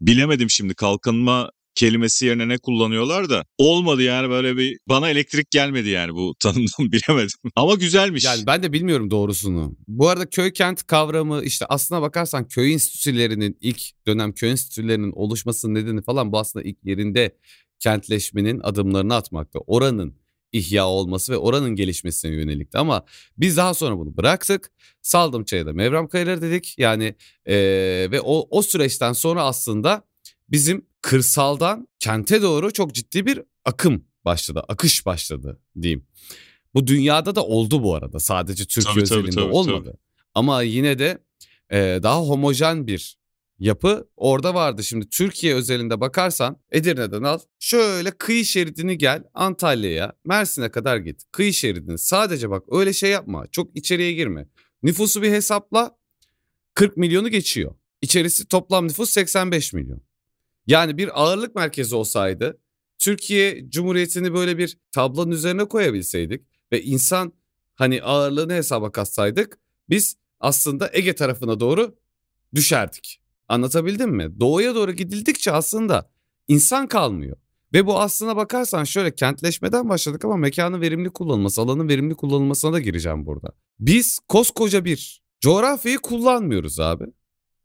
Bilemedim 0.00 0.50
şimdi 0.50 0.74
kalkınma 0.74 1.50
kelimesi 1.76 2.26
yerine 2.26 2.48
ne 2.48 2.58
kullanıyorlar 2.58 3.30
da 3.30 3.44
olmadı 3.58 4.02
yani 4.02 4.30
böyle 4.30 4.56
bir 4.56 4.78
bana 4.88 5.10
elektrik 5.10 5.50
gelmedi 5.50 5.88
yani 5.88 6.14
bu 6.14 6.34
tanımdan 6.40 6.92
bilemedim. 6.92 7.38
Ama 7.56 7.74
güzelmiş. 7.74 8.24
Yani 8.24 8.46
ben 8.46 8.62
de 8.62 8.72
bilmiyorum 8.72 9.10
doğrusunu. 9.10 9.76
Bu 9.88 10.08
arada 10.08 10.30
köy 10.30 10.52
kent 10.52 10.86
kavramı 10.86 11.42
işte 11.44 11.66
aslına 11.66 12.02
bakarsan 12.02 12.48
köy 12.48 12.72
enstitülerinin 12.72 13.58
ilk 13.60 14.06
dönem 14.06 14.32
köy 14.32 14.50
enstitülerinin 14.50 15.12
oluşmasının 15.12 15.74
nedeni 15.74 16.02
falan 16.02 16.32
bu 16.32 16.38
aslında 16.38 16.64
ilk 16.64 16.78
yerinde 16.84 17.36
kentleşmenin 17.78 18.60
adımlarını 18.60 19.14
atmakta. 19.14 19.58
Oranın 19.66 20.14
ihya 20.52 20.86
olması 20.86 21.32
ve 21.32 21.36
oranın 21.36 21.74
gelişmesine 21.74 22.34
yönelikti. 22.34 22.78
Ama 22.78 23.04
biz 23.38 23.56
daha 23.56 23.74
sonra 23.74 23.98
bunu 23.98 24.16
bıraktık. 24.16 24.72
Saldım 25.02 25.44
çayda 25.44 25.72
Mevram 25.72 26.08
Kayıları 26.08 26.42
dedik. 26.42 26.74
Yani 26.78 27.14
ee, 27.46 28.08
ve 28.10 28.20
o, 28.20 28.48
o 28.50 28.62
süreçten 28.62 29.12
sonra 29.12 29.44
aslında 29.44 30.02
bizim 30.48 30.86
kırsaldan 31.06 31.88
kente 31.98 32.42
doğru 32.42 32.72
çok 32.72 32.94
ciddi 32.94 33.26
bir 33.26 33.42
akım 33.64 34.04
başladı. 34.24 34.62
Akış 34.68 35.06
başladı 35.06 35.60
diyeyim. 35.82 36.06
Bu 36.74 36.86
dünyada 36.86 37.34
da 37.34 37.44
oldu 37.44 37.82
bu 37.82 37.94
arada. 37.94 38.20
Sadece 38.20 38.64
Türkiye 38.64 38.94
tabii, 38.94 39.02
özelinde 39.02 39.30
tabii, 39.30 39.34
tabii, 39.34 39.54
olmadı. 39.54 39.84
Tabii. 39.84 39.96
Ama 40.34 40.62
yine 40.62 40.98
de 40.98 41.18
e, 41.70 41.78
daha 42.02 42.20
homojen 42.20 42.86
bir 42.86 43.18
yapı 43.58 44.08
orada 44.16 44.54
vardı. 44.54 44.84
Şimdi 44.84 45.08
Türkiye 45.08 45.54
özelinde 45.54 46.00
bakarsan 46.00 46.56
Edirne'den 46.70 47.22
al. 47.22 47.38
Şöyle 47.58 48.10
kıyı 48.10 48.44
şeridini 48.44 48.98
gel 48.98 49.22
Antalya'ya, 49.34 50.12
Mersin'e 50.24 50.70
kadar 50.70 50.96
git. 50.96 51.22
Kıyı 51.32 51.52
şeridini 51.52 51.98
sadece 51.98 52.50
bak 52.50 52.64
öyle 52.70 52.92
şey 52.92 53.10
yapma. 53.10 53.46
Çok 53.52 53.76
içeriye 53.76 54.12
girme. 54.12 54.48
Nüfusu 54.82 55.22
bir 55.22 55.30
hesapla 55.30 55.96
40 56.74 56.96
milyonu 56.96 57.28
geçiyor. 57.28 57.74
İçerisi 58.02 58.48
toplam 58.48 58.88
nüfus 58.88 59.10
85 59.10 59.72
milyon. 59.72 60.05
Yani 60.66 60.98
bir 60.98 61.22
ağırlık 61.22 61.54
merkezi 61.54 61.94
olsaydı 61.94 62.58
Türkiye 62.98 63.70
Cumhuriyeti'ni 63.70 64.34
böyle 64.34 64.58
bir 64.58 64.78
tablonun 64.92 65.30
üzerine 65.30 65.64
koyabilseydik 65.64 66.42
ve 66.72 66.82
insan 66.82 67.32
hani 67.74 68.02
ağırlığını 68.02 68.52
hesaba 68.52 68.92
katsaydık 68.92 69.58
biz 69.88 70.16
aslında 70.40 70.90
Ege 70.92 71.14
tarafına 71.14 71.60
doğru 71.60 71.94
düşerdik. 72.54 73.20
Anlatabildim 73.48 74.10
mi? 74.10 74.40
Doğuya 74.40 74.74
doğru 74.74 74.92
gidildikçe 74.92 75.52
aslında 75.52 76.10
insan 76.48 76.88
kalmıyor. 76.88 77.36
Ve 77.72 77.86
bu 77.86 78.00
aslına 78.00 78.36
bakarsan 78.36 78.84
şöyle 78.84 79.14
kentleşmeden 79.14 79.88
başladık 79.88 80.24
ama 80.24 80.36
mekanın 80.36 80.80
verimli 80.80 81.10
kullanılması, 81.10 81.60
alanın 81.60 81.88
verimli 81.88 82.14
kullanılmasına 82.14 82.72
da 82.72 82.80
gireceğim 82.80 83.26
burada. 83.26 83.48
Biz 83.80 84.18
koskoca 84.28 84.84
bir 84.84 85.22
coğrafyayı 85.40 85.98
kullanmıyoruz 85.98 86.80
abi. 86.80 87.04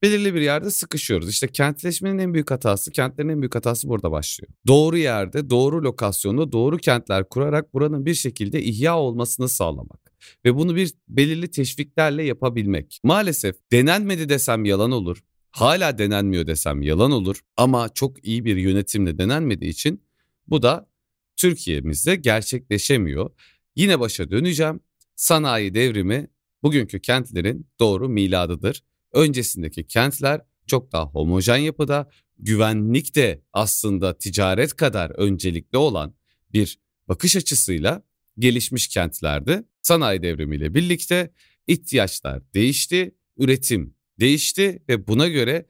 Belirli 0.02 0.34
bir 0.34 0.42
yerde 0.42 0.72
sıkışıyoruz. 0.72 1.30
İşte 1.30 1.48
kentleşmenin 1.48 2.18
en 2.18 2.34
büyük 2.34 2.52
hatası, 2.52 2.92
kentlerin 2.92 3.30
en 3.30 3.42
büyük 3.42 3.56
hatası 3.56 3.88
burada 3.88 4.12
başlıyor. 4.12 4.54
Doğru 4.68 4.98
yerde, 4.98 5.50
doğru 5.50 5.84
lokasyonda, 5.84 6.52
doğru 6.52 6.78
kentler 6.78 7.30
kurarak 7.30 7.74
buranın 7.74 8.06
bir 8.06 8.14
şekilde 8.14 8.64
ihya 8.64 9.00
olmasını 9.00 9.50
sağlamak. 9.50 10.12
Ve 10.46 10.56
bunu 10.56 10.76
bir 10.76 10.94
belirli 11.08 11.52
teşviklerle 11.52 12.24
yapabilmek. 12.24 13.00
Maalesef 13.04 13.56
denenmedi 13.72 14.30
desem 14.30 14.66
yalan 14.66 14.92
olur 14.92 15.24
hala 15.52 15.98
denenmiyor 15.98 16.48
desem 16.48 16.82
yalan 16.82 17.12
olur 17.12 17.42
ama 17.58 17.90
çok 17.90 18.28
iyi 18.28 18.46
bir 18.46 18.58
yönetimle 18.58 19.18
denenmediği 19.18 19.72
için 19.72 20.04
bu 20.48 20.64
da 20.64 20.90
Türkiye'mizde 21.36 22.16
gerçekleşemiyor. 22.16 23.32
Yine 23.76 24.00
başa 24.00 24.32
döneceğim. 24.32 24.80
Sanayi 25.16 25.74
devrimi 25.74 26.28
bugünkü 26.64 27.02
kentlerin 27.02 27.68
doğru 27.80 28.10
miladıdır. 28.10 28.84
Öncesindeki 29.13 29.88
kentler 29.88 30.41
çok 30.67 30.91
daha 30.91 31.06
homojen 31.06 31.58
yapıda, 31.58 32.10
güvenlik 32.39 33.15
de 33.15 33.41
aslında 33.54 34.17
ticaret 34.17 34.76
kadar 34.76 35.10
öncelikli 35.10 35.78
olan 35.78 36.15
bir 36.54 36.80
bakış 37.08 37.36
açısıyla 37.36 38.04
gelişmiş 38.39 38.88
kentlerdi. 38.88 39.63
Sanayi 39.82 40.21
devrimiyle 40.21 40.74
birlikte 40.74 41.32
ihtiyaçlar 41.67 42.54
değişti, 42.54 43.15
üretim 43.38 43.95
değişti 44.19 44.84
ve 44.89 45.08
buna 45.08 45.28
göre 45.28 45.65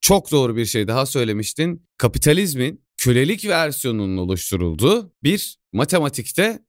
çok 0.00 0.30
doğru 0.30 0.56
bir 0.56 0.66
şey 0.66 0.88
daha 0.88 1.06
söylemiştin. 1.06 1.86
Kapitalizmin 1.96 2.84
kölelik 2.96 3.48
versiyonunun 3.48 4.16
oluşturulduğu 4.16 5.12
bir 5.22 5.58
matematikte 5.72 6.62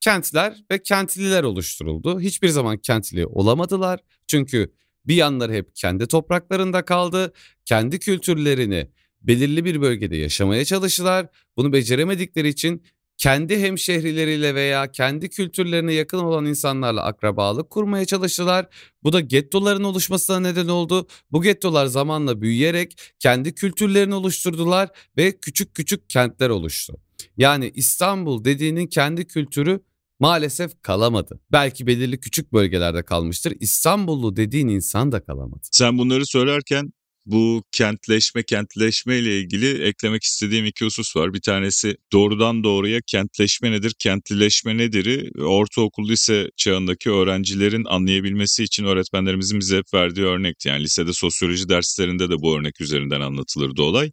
kentler 0.00 0.64
ve 0.70 0.82
kentliler 0.82 1.42
oluşturuldu. 1.42 2.20
Hiçbir 2.20 2.48
zaman 2.48 2.78
kentli 2.78 3.26
olamadılar. 3.26 4.00
Çünkü 4.26 4.72
bir 5.06 5.14
yanları 5.14 5.52
hep 5.52 5.76
kendi 5.76 6.06
topraklarında 6.06 6.84
kaldı. 6.84 7.32
Kendi 7.64 7.98
kültürlerini 7.98 8.90
belirli 9.22 9.64
bir 9.64 9.80
bölgede 9.80 10.16
yaşamaya 10.16 10.64
çalıştılar. 10.64 11.26
Bunu 11.56 11.72
beceremedikleri 11.72 12.48
için 12.48 12.82
kendi 13.16 13.60
hemşehrileriyle 13.60 14.54
veya 14.54 14.92
kendi 14.92 15.28
kültürlerine 15.28 15.92
yakın 15.92 16.18
olan 16.18 16.46
insanlarla 16.46 17.02
akrabalık 17.02 17.70
kurmaya 17.70 18.04
çalıştılar. 18.04 18.66
Bu 19.02 19.12
da 19.12 19.20
gettoların 19.20 19.84
oluşmasına 19.84 20.40
neden 20.40 20.68
oldu. 20.68 21.06
Bu 21.32 21.42
gettolar 21.42 21.86
zamanla 21.86 22.40
büyüyerek 22.40 23.14
kendi 23.18 23.54
kültürlerini 23.54 24.14
oluşturdular 24.14 24.88
ve 25.16 25.38
küçük 25.38 25.74
küçük 25.74 26.10
kentler 26.10 26.48
oluştu. 26.48 26.96
Yani 27.36 27.72
İstanbul 27.74 28.44
dediğinin 28.44 28.86
kendi 28.86 29.26
kültürü 29.26 29.80
maalesef 30.20 30.82
kalamadı. 30.82 31.40
Belki 31.52 31.86
belirli 31.86 32.20
küçük 32.20 32.52
bölgelerde 32.52 33.04
kalmıştır. 33.04 33.54
İstanbullu 33.60 34.36
dediğin 34.36 34.68
insan 34.68 35.12
da 35.12 35.24
kalamadı. 35.24 35.62
Sen 35.72 35.98
bunları 35.98 36.26
söylerken 36.26 36.92
bu 37.26 37.64
kentleşme 37.72 38.42
kentleşme 38.42 39.18
ile 39.18 39.40
ilgili 39.40 39.82
eklemek 39.82 40.22
istediğim 40.22 40.66
iki 40.66 40.84
husus 40.84 41.16
var. 41.16 41.34
Bir 41.34 41.40
tanesi 41.40 41.96
doğrudan 42.12 42.64
doğruya 42.64 43.00
kentleşme 43.06 43.70
nedir, 43.70 43.94
kentlileşme 43.98 44.76
nedir'i 44.76 45.30
ortaokul 45.40 46.08
lise 46.08 46.50
çağındaki 46.56 47.10
öğrencilerin 47.10 47.84
anlayabilmesi 47.84 48.64
için 48.64 48.84
öğretmenlerimizin 48.84 49.60
bize 49.60 49.76
hep 49.76 49.94
verdiği 49.94 50.24
örnekti. 50.24 50.68
Yani 50.68 50.82
lisede 50.84 51.12
sosyoloji 51.12 51.68
derslerinde 51.68 52.30
de 52.30 52.34
bu 52.38 52.58
örnek 52.58 52.80
üzerinden 52.80 53.20
anlatılırdı 53.20 53.82
olay. 53.82 54.10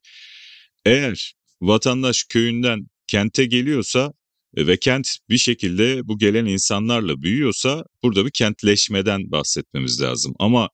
Eğer 0.86 1.34
vatandaş 1.62 2.24
köyünden 2.24 2.88
kente 3.08 3.46
geliyorsa 3.46 4.14
ve 4.58 4.78
kent 4.78 5.18
bir 5.30 5.38
şekilde 5.38 6.08
bu 6.08 6.18
gelen 6.18 6.46
insanlarla 6.46 7.22
büyüyorsa 7.22 7.84
burada 8.04 8.26
bir 8.26 8.32
kentleşmeden 8.32 9.32
bahsetmemiz 9.32 10.02
lazım. 10.02 10.34
Ama 10.40 10.70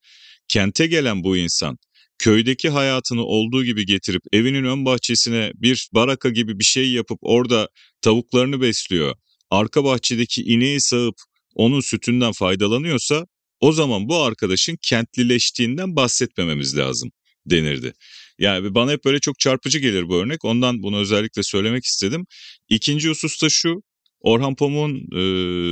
kente 0.47 0.87
gelen 0.87 1.23
bu 1.23 1.37
insan 1.37 1.77
köydeki 2.19 2.69
hayatını 2.69 3.23
olduğu 3.23 3.63
gibi 3.63 3.85
getirip 3.85 4.21
evinin 4.33 4.63
ön 4.63 4.85
bahçesine 4.85 5.51
bir 5.55 5.89
baraka 5.93 6.29
gibi 6.29 6.59
bir 6.59 6.63
şey 6.63 6.91
yapıp 6.91 7.19
orada 7.21 7.69
tavuklarını 8.01 8.61
besliyor. 8.61 9.15
Arka 9.49 9.83
bahçedeki 9.83 10.43
ineği 10.43 10.81
sağıp 10.81 11.15
onun 11.55 11.79
sütünden 11.79 12.31
faydalanıyorsa 12.31 13.25
o 13.59 13.71
zaman 13.71 14.09
bu 14.09 14.17
arkadaşın 14.17 14.77
kentlileştiğinden 14.81 15.95
bahsetmememiz 15.95 16.77
lazım 16.77 17.11
denirdi. 17.45 17.93
Yani 18.39 18.75
bana 18.75 18.91
hep 18.91 19.05
böyle 19.05 19.19
çok 19.19 19.39
çarpıcı 19.39 19.79
gelir 19.79 20.09
bu 20.09 20.15
örnek. 20.15 20.45
Ondan 20.45 20.83
bunu 20.83 20.97
özellikle 20.97 21.43
söylemek 21.43 21.85
istedim. 21.85 22.25
İkinci 22.69 23.09
husus 23.09 23.43
da 23.43 23.49
şu. 23.49 23.83
Orhan 24.21 24.55
Pamuk'un 24.55 24.95
e, 24.95 25.21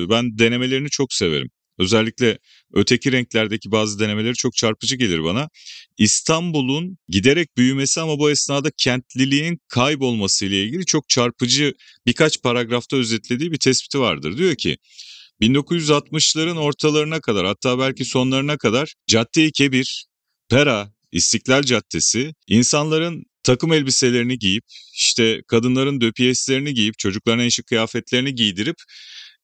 ben 0.10 0.38
denemelerini 0.38 0.90
çok 0.90 1.14
severim. 1.14 1.50
Özellikle 1.80 2.38
öteki 2.74 3.12
renklerdeki 3.12 3.72
bazı 3.72 4.00
denemeleri 4.00 4.34
çok 4.34 4.56
çarpıcı 4.56 4.96
gelir 4.96 5.24
bana. 5.24 5.50
İstanbul'un 5.98 6.98
giderek 7.10 7.58
büyümesi 7.58 8.02
ama 8.02 8.20
bu 8.20 8.32
esnada 8.32 8.72
kentliliğin 8.78 9.60
kaybolması 9.68 10.46
ile 10.46 10.64
ilgili 10.64 10.86
çok 10.86 11.10
çarpıcı 11.10 11.74
birkaç 12.06 12.42
paragrafta 12.42 12.98
özetlediği 12.98 13.52
bir 13.52 13.58
tespiti 13.58 14.00
vardır. 14.00 14.38
Diyor 14.38 14.56
ki 14.56 14.78
1960'ların 15.42 16.58
ortalarına 16.58 17.22
kadar 17.22 17.46
hatta 17.46 17.80
belki 17.80 18.06
sonlarına 18.06 18.58
kadar 18.58 18.94
Cadde-i 19.08 19.52
Kebir, 19.52 20.06
Pera, 20.50 20.97
İstiklal 21.12 21.64
Caddesi 21.64 22.34
insanların 22.48 23.24
takım 23.44 23.74
elbiselerini 23.74 24.40
giyip 24.40 24.64
işte 24.94 25.42
kadınların 25.48 26.02
döpiyeslerini 26.02 26.74
giyip 26.74 27.00
çocukların 27.00 27.40
en 27.40 27.50
şık 27.50 27.68
kıyafetlerini 27.68 28.36
giydirip 28.36 28.76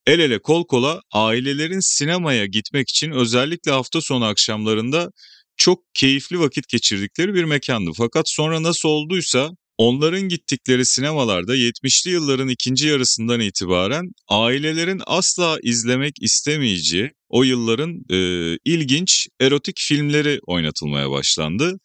el 0.08 0.19
ele 0.19 0.39
kol 0.39 0.67
kola 0.67 1.02
ailelerin 1.12 1.80
sinemaya 1.80 2.45
gitmek 2.45 2.89
için 2.89 3.12
özellikle 3.12 3.71
hafta 3.71 4.02
sonu 4.02 4.26
akşamlarında 4.26 5.12
çok 5.58 5.80
keyifli 5.93 6.39
vakit 6.39 6.67
geçirdikleri 6.69 7.34
bir 7.34 7.43
mekandı. 7.43 7.91
Fakat 7.97 8.30
sonra 8.30 8.63
nasıl 8.63 8.89
olduysa 8.89 9.52
onların 9.78 10.21
gittikleri 10.21 10.86
sinemalarda 10.86 11.56
70'li 11.56 12.12
yılların 12.12 12.47
ikinci 12.47 12.88
yarısından 12.88 13.39
itibaren 13.39 14.12
ailelerin 14.28 15.02
asla 15.06 15.58
izlemek 15.63 16.13
istemeyeceği 16.21 17.12
o 17.33 17.43
yılların 17.43 18.01
e, 18.09 18.17
ilginç 18.65 19.27
erotik 19.41 19.79
filmleri 19.79 20.39
oynatılmaya 20.47 21.11
başlandı 21.11 21.79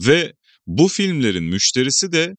ve 0.00 0.32
bu 0.66 0.88
filmlerin 0.88 1.44
müşterisi 1.44 2.12
de 2.12 2.34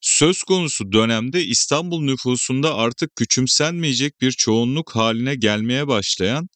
söz 0.00 0.42
konusu 0.42 0.92
dönemde 0.92 1.44
İstanbul 1.44 2.02
nüfusunda 2.02 2.74
artık 2.74 3.16
küçümsenmeyecek 3.16 4.20
bir 4.20 4.32
çoğunluk 4.32 4.96
haline 4.96 5.34
gelmeye 5.34 5.88
başlayan 5.88 6.48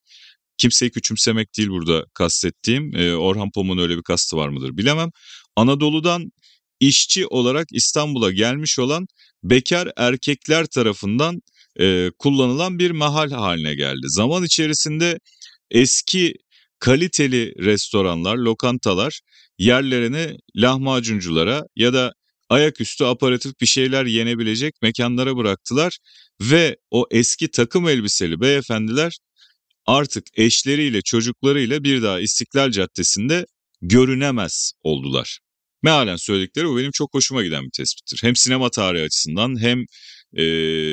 kimseyi 0.59 0.91
küçümsemek 0.91 1.57
değil 1.59 1.69
burada 1.69 2.05
kastettiğim 2.15 2.97
e, 2.97 3.17
Orhan 3.17 3.51
Pamuk'un 3.55 3.83
öyle 3.83 3.97
bir 3.97 4.03
kastı 4.03 4.37
var 4.37 4.49
mıdır 4.49 4.77
bilemem. 4.77 5.11
Anadolu'dan 5.57 6.33
işçi 6.81 7.27
olarak 7.27 7.67
İstanbul'a 7.73 8.33
gelmiş 8.33 8.79
olan 8.79 9.07
bekar 9.43 9.89
erkekler 9.97 10.67
tarafından 10.67 11.41
e, 11.81 12.11
kullanılan 12.19 12.79
bir 12.79 12.91
mahal 12.91 13.31
haline 13.31 13.75
geldi. 13.75 14.07
Zaman 14.07 14.45
içerisinde 14.45 15.19
eski 15.71 16.35
kaliteli 16.79 17.55
restoranlar, 17.59 18.37
lokantalar 18.37 19.21
yerlerini 19.59 20.37
lahmacunculara 20.57 21.63
ya 21.77 21.93
da 21.93 22.13
ayaküstü 22.49 23.05
aparatif 23.05 23.61
bir 23.61 23.67
şeyler 23.67 24.07
yenebilecek 24.07 24.75
mekanlara 24.83 25.37
bıraktılar 25.37 25.99
ve 26.41 26.77
o 26.91 27.07
eski 27.11 27.51
takım 27.51 27.89
elbiseli 27.89 28.41
beyefendiler 28.41 29.19
artık 29.87 30.25
eşleriyle 30.35 31.03
çocuklarıyla 31.03 31.85
bir 31.85 32.03
daha 32.03 32.21
İstiklal 32.21 32.71
Caddesi'nde 32.71 33.47
görünemez 33.83 34.73
oldular. 34.83 35.39
Mealen 35.83 36.17
söyledikleri 36.17 36.67
bu 36.67 36.77
benim 36.77 36.91
çok 36.91 37.15
hoşuma 37.15 37.43
giden 37.43 37.65
bir 37.65 37.71
tespittir. 37.71 38.19
Hem 38.23 38.37
sinema 38.37 38.71
tarihi 38.71 39.05
açısından 39.05 39.61
hem 39.61 39.85
e, 40.37 40.45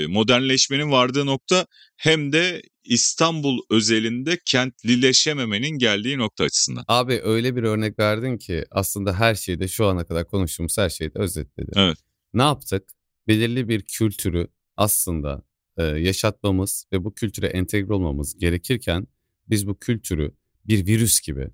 modernleşmenin 0.08 0.92
vardığı 0.92 1.26
nokta 1.26 1.66
hem 1.98 2.34
de 2.34 2.62
İstanbul 2.84 3.60
özelinde 3.70 4.40
kentlileşememenin 4.46 5.78
geldiği 5.78 6.18
nokta 6.18 6.44
açısından. 6.44 6.86
Abi 6.88 7.22
öyle 7.24 7.56
bir 7.56 7.64
örnek 7.64 8.00
verdin 8.00 8.38
ki 8.38 8.66
aslında 8.72 9.20
her 9.20 9.36
şeyde 9.36 9.68
şu 9.68 9.86
ana 9.86 10.06
kadar 10.06 10.28
konuştuğumuz 10.28 10.78
her 10.78 10.90
şeyde 10.90 11.20
özetledi. 11.20 11.72
Evet. 11.76 11.98
Ne 12.34 12.42
yaptık? 12.42 12.90
Belirli 13.28 13.70
bir 13.70 13.82
kültürü 13.82 14.48
aslında 14.78 15.44
e, 15.78 15.84
yaşatmamız 15.84 16.86
ve 16.94 17.04
bu 17.04 17.14
kültüre 17.14 17.48
entegre 17.48 17.94
olmamız 17.94 18.38
gerekirken 18.38 19.08
biz 19.50 19.68
bu 19.68 19.80
kültürü 19.80 20.32
bir 20.66 20.86
virüs 20.88 21.22
gibi 21.22 21.50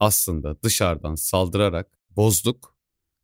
aslında 0.00 0.62
dışarıdan 0.62 1.14
saldırarak 1.14 1.88
bozduk 2.10 2.76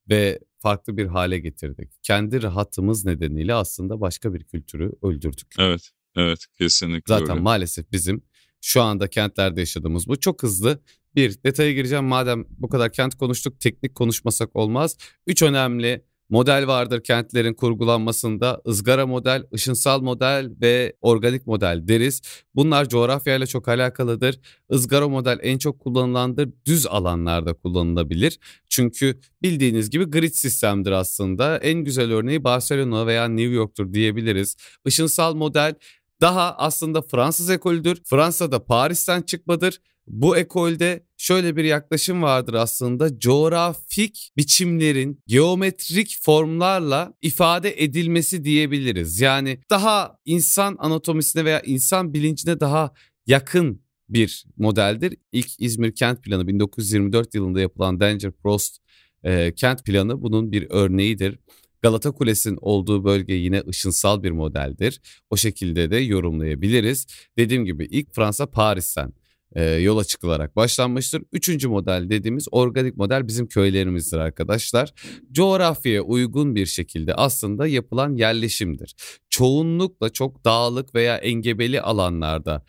ve 0.08 0.40
farklı 0.58 0.96
bir 0.96 1.06
hale 1.06 1.38
getirdik. 1.38 1.92
Kendi 2.02 2.42
rahatımız 2.42 3.04
nedeniyle 3.04 3.54
aslında 3.54 4.00
başka 4.00 4.34
bir 4.34 4.44
kültürü 4.44 4.92
öldürdük. 5.02 5.54
Evet, 5.58 5.90
evet 6.16 6.46
kesinlikle 6.58 7.14
Zaten 7.14 7.30
öyle. 7.30 7.40
maalesef 7.40 7.92
bizim 7.92 8.22
şu 8.60 8.82
anda 8.82 9.08
kentlerde 9.08 9.60
yaşadığımız 9.60 10.08
bu 10.08 10.20
çok 10.20 10.42
hızlı 10.42 10.82
bir 11.14 11.42
detaya 11.44 11.72
gireceğim. 11.72 12.04
Madem 12.04 12.44
bu 12.50 12.68
kadar 12.68 12.92
kent 12.92 13.14
konuştuk 13.14 13.60
teknik 13.60 13.94
konuşmasak 13.94 14.56
olmaz. 14.56 14.96
Üç 15.26 15.42
önemli 15.42 16.04
model 16.28 16.66
vardır 16.66 17.02
kentlerin 17.02 17.54
kurgulanmasında. 17.54 18.62
ızgara 18.68 19.06
model, 19.06 19.44
ışınsal 19.54 20.00
model 20.02 20.50
ve 20.60 20.96
organik 21.00 21.46
model 21.46 21.88
deriz. 21.88 22.20
Bunlar 22.54 22.88
coğrafyayla 22.88 23.46
çok 23.46 23.68
alakalıdır. 23.68 24.40
Izgara 24.70 25.08
model 25.08 25.38
en 25.42 25.58
çok 25.58 25.80
kullanılandır. 25.80 26.48
Düz 26.66 26.86
alanlarda 26.86 27.54
kullanılabilir. 27.54 28.38
Çünkü 28.68 29.20
bildiğiniz 29.42 29.90
gibi 29.90 30.04
grid 30.04 30.32
sistemdir 30.32 30.90
aslında. 30.90 31.58
En 31.58 31.84
güzel 31.84 32.12
örneği 32.12 32.44
Barcelona 32.44 33.06
veya 33.06 33.28
New 33.28 33.54
York'tur 33.54 33.92
diyebiliriz. 33.92 34.56
Işınsal 34.86 35.34
model 35.34 35.74
daha 36.22 36.56
aslında 36.56 37.02
Fransız 37.02 37.50
ekolüdür. 37.50 38.02
Fransa'da 38.04 38.64
Paris'ten 38.64 39.22
çıkmadır. 39.22 39.80
Bu 40.06 40.36
ekolde 40.36 41.06
şöyle 41.16 41.56
bir 41.56 41.64
yaklaşım 41.64 42.22
vardır 42.22 42.54
aslında 42.54 43.18
coğrafik 43.18 44.32
biçimlerin 44.36 45.20
geometrik 45.26 46.18
formlarla 46.22 47.14
ifade 47.22 47.82
edilmesi 47.82 48.44
diyebiliriz. 48.44 49.20
Yani 49.20 49.58
daha 49.70 50.18
insan 50.24 50.76
anatomisine 50.78 51.44
veya 51.44 51.60
insan 51.60 52.14
bilincine 52.14 52.60
daha 52.60 52.92
yakın 53.26 53.82
bir 54.08 54.44
modeldir. 54.56 55.16
İlk 55.32 55.60
İzmir 55.60 55.94
kent 55.94 56.22
planı 56.22 56.48
1924 56.48 57.34
yılında 57.34 57.60
yapılan 57.60 58.00
Danger 58.00 58.32
Prost 58.32 58.76
e, 59.24 59.54
kent 59.54 59.84
planı 59.84 60.22
bunun 60.22 60.52
bir 60.52 60.66
örneğidir. 60.70 61.38
Galata 61.82 62.10
Kulesi'nin 62.10 62.58
olduğu 62.60 63.04
bölge 63.04 63.34
yine 63.34 63.62
ışınsal 63.68 64.22
bir 64.22 64.30
modeldir. 64.30 65.00
O 65.30 65.36
şekilde 65.36 65.90
de 65.90 65.96
yorumlayabiliriz. 65.96 67.06
Dediğim 67.38 67.64
gibi 67.64 67.84
ilk 67.84 68.14
Fransa 68.14 68.46
Paris'ten 68.50 69.12
e, 69.54 69.64
yola 69.64 70.04
çıkılarak 70.04 70.56
başlanmıştır. 70.56 71.22
Üçüncü 71.32 71.68
model 71.68 72.10
dediğimiz 72.10 72.46
organik 72.50 72.96
model 72.96 73.28
bizim 73.28 73.46
köylerimizdir 73.46 74.18
arkadaşlar. 74.18 74.92
Coğrafyaya 75.32 76.02
uygun 76.02 76.54
bir 76.54 76.66
şekilde 76.66 77.14
aslında 77.14 77.66
yapılan 77.66 78.16
yerleşimdir. 78.16 78.94
Çoğunlukla 79.30 80.10
çok 80.10 80.44
dağlık 80.44 80.94
veya 80.94 81.16
engebeli 81.16 81.80
alanlarda 81.80 82.64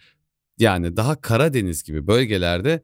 yani 0.59 0.97
daha 0.97 1.21
Karadeniz 1.21 1.83
gibi 1.83 2.07
bölgelerde 2.07 2.83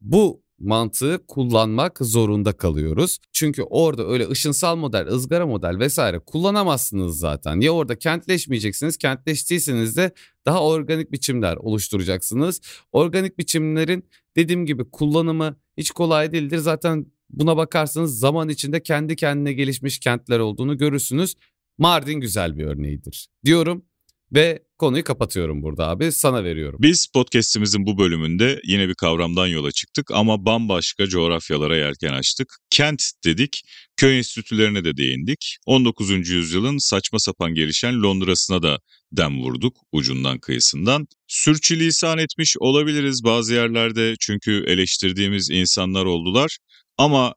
bu 0.00 0.42
mantığı 0.58 1.26
kullanmak 1.28 1.98
zorunda 2.00 2.52
kalıyoruz. 2.52 3.18
Çünkü 3.38 3.62
orada 3.62 4.06
öyle 4.06 4.28
ışınsal 4.28 4.76
model, 4.76 5.06
ızgara 5.06 5.46
model 5.46 5.78
vesaire 5.78 6.18
kullanamazsınız 6.18 7.18
zaten. 7.18 7.60
Ya 7.60 7.70
orada 7.70 7.98
kentleşmeyeceksiniz, 7.98 8.96
kentleştiyseniz 8.96 9.96
de 9.96 10.10
daha 10.46 10.64
organik 10.64 11.12
biçimler 11.12 11.56
oluşturacaksınız. 11.56 12.60
Organik 12.92 13.38
biçimlerin 13.38 14.08
dediğim 14.36 14.66
gibi 14.66 14.90
kullanımı 14.90 15.56
hiç 15.76 15.90
kolay 15.90 16.32
değildir. 16.32 16.58
Zaten 16.58 17.06
buna 17.30 17.56
bakarsanız 17.56 18.18
zaman 18.18 18.48
içinde 18.48 18.82
kendi 18.82 19.16
kendine 19.16 19.52
gelişmiş 19.52 19.98
kentler 19.98 20.38
olduğunu 20.38 20.78
görürsünüz. 20.78 21.34
Mardin 21.78 22.20
güzel 22.20 22.56
bir 22.56 22.64
örneğidir 22.64 23.28
diyorum 23.44 23.84
ve 24.32 24.65
konuyu 24.78 25.04
kapatıyorum 25.04 25.62
burada 25.62 25.88
abi 25.88 26.12
sana 26.12 26.44
veriyorum. 26.44 26.78
Biz 26.82 27.06
podcast'imizin 27.14 27.86
bu 27.86 27.98
bölümünde 27.98 28.60
yine 28.64 28.88
bir 28.88 28.94
kavramdan 28.94 29.46
yola 29.46 29.72
çıktık 29.72 30.10
ama 30.10 30.44
bambaşka 30.44 31.06
coğrafyalara 31.06 31.76
yelken 31.76 32.12
açtık. 32.12 32.56
Kent 32.70 33.02
dedik, 33.24 33.62
köy 33.96 34.18
enstitülerine 34.18 34.84
de 34.84 34.96
değindik. 34.96 35.56
19. 35.66 36.28
yüzyılın 36.28 36.78
saçma 36.78 37.18
sapan 37.18 37.54
gelişen 37.54 38.02
Londra'sına 38.02 38.62
da 38.62 38.78
dem 39.12 39.42
vurduk 39.42 39.76
ucundan 39.92 40.38
kıyısından. 40.38 41.06
Sürçülisan 41.28 42.18
etmiş 42.18 42.56
olabiliriz 42.60 43.24
bazı 43.24 43.54
yerlerde 43.54 44.14
çünkü 44.20 44.64
eleştirdiğimiz 44.66 45.50
insanlar 45.50 46.04
oldular. 46.04 46.58
Ama 46.98 47.34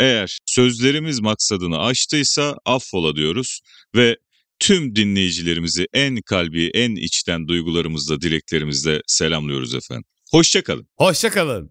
eğer 0.00 0.38
sözlerimiz 0.46 1.20
maksadını 1.20 1.78
aştıysa 1.78 2.56
affola 2.64 3.16
diyoruz 3.16 3.60
ve 3.96 4.16
tüm 4.60 4.96
dinleyicilerimizi 4.96 5.86
en 5.92 6.16
kalbi, 6.16 6.70
en 6.74 6.94
içten 6.94 7.48
duygularımızla, 7.48 8.20
dileklerimizle 8.20 9.02
selamlıyoruz 9.06 9.74
efendim. 9.74 10.04
Hoşçakalın. 10.32 10.88
Hoşçakalın. 10.98 11.70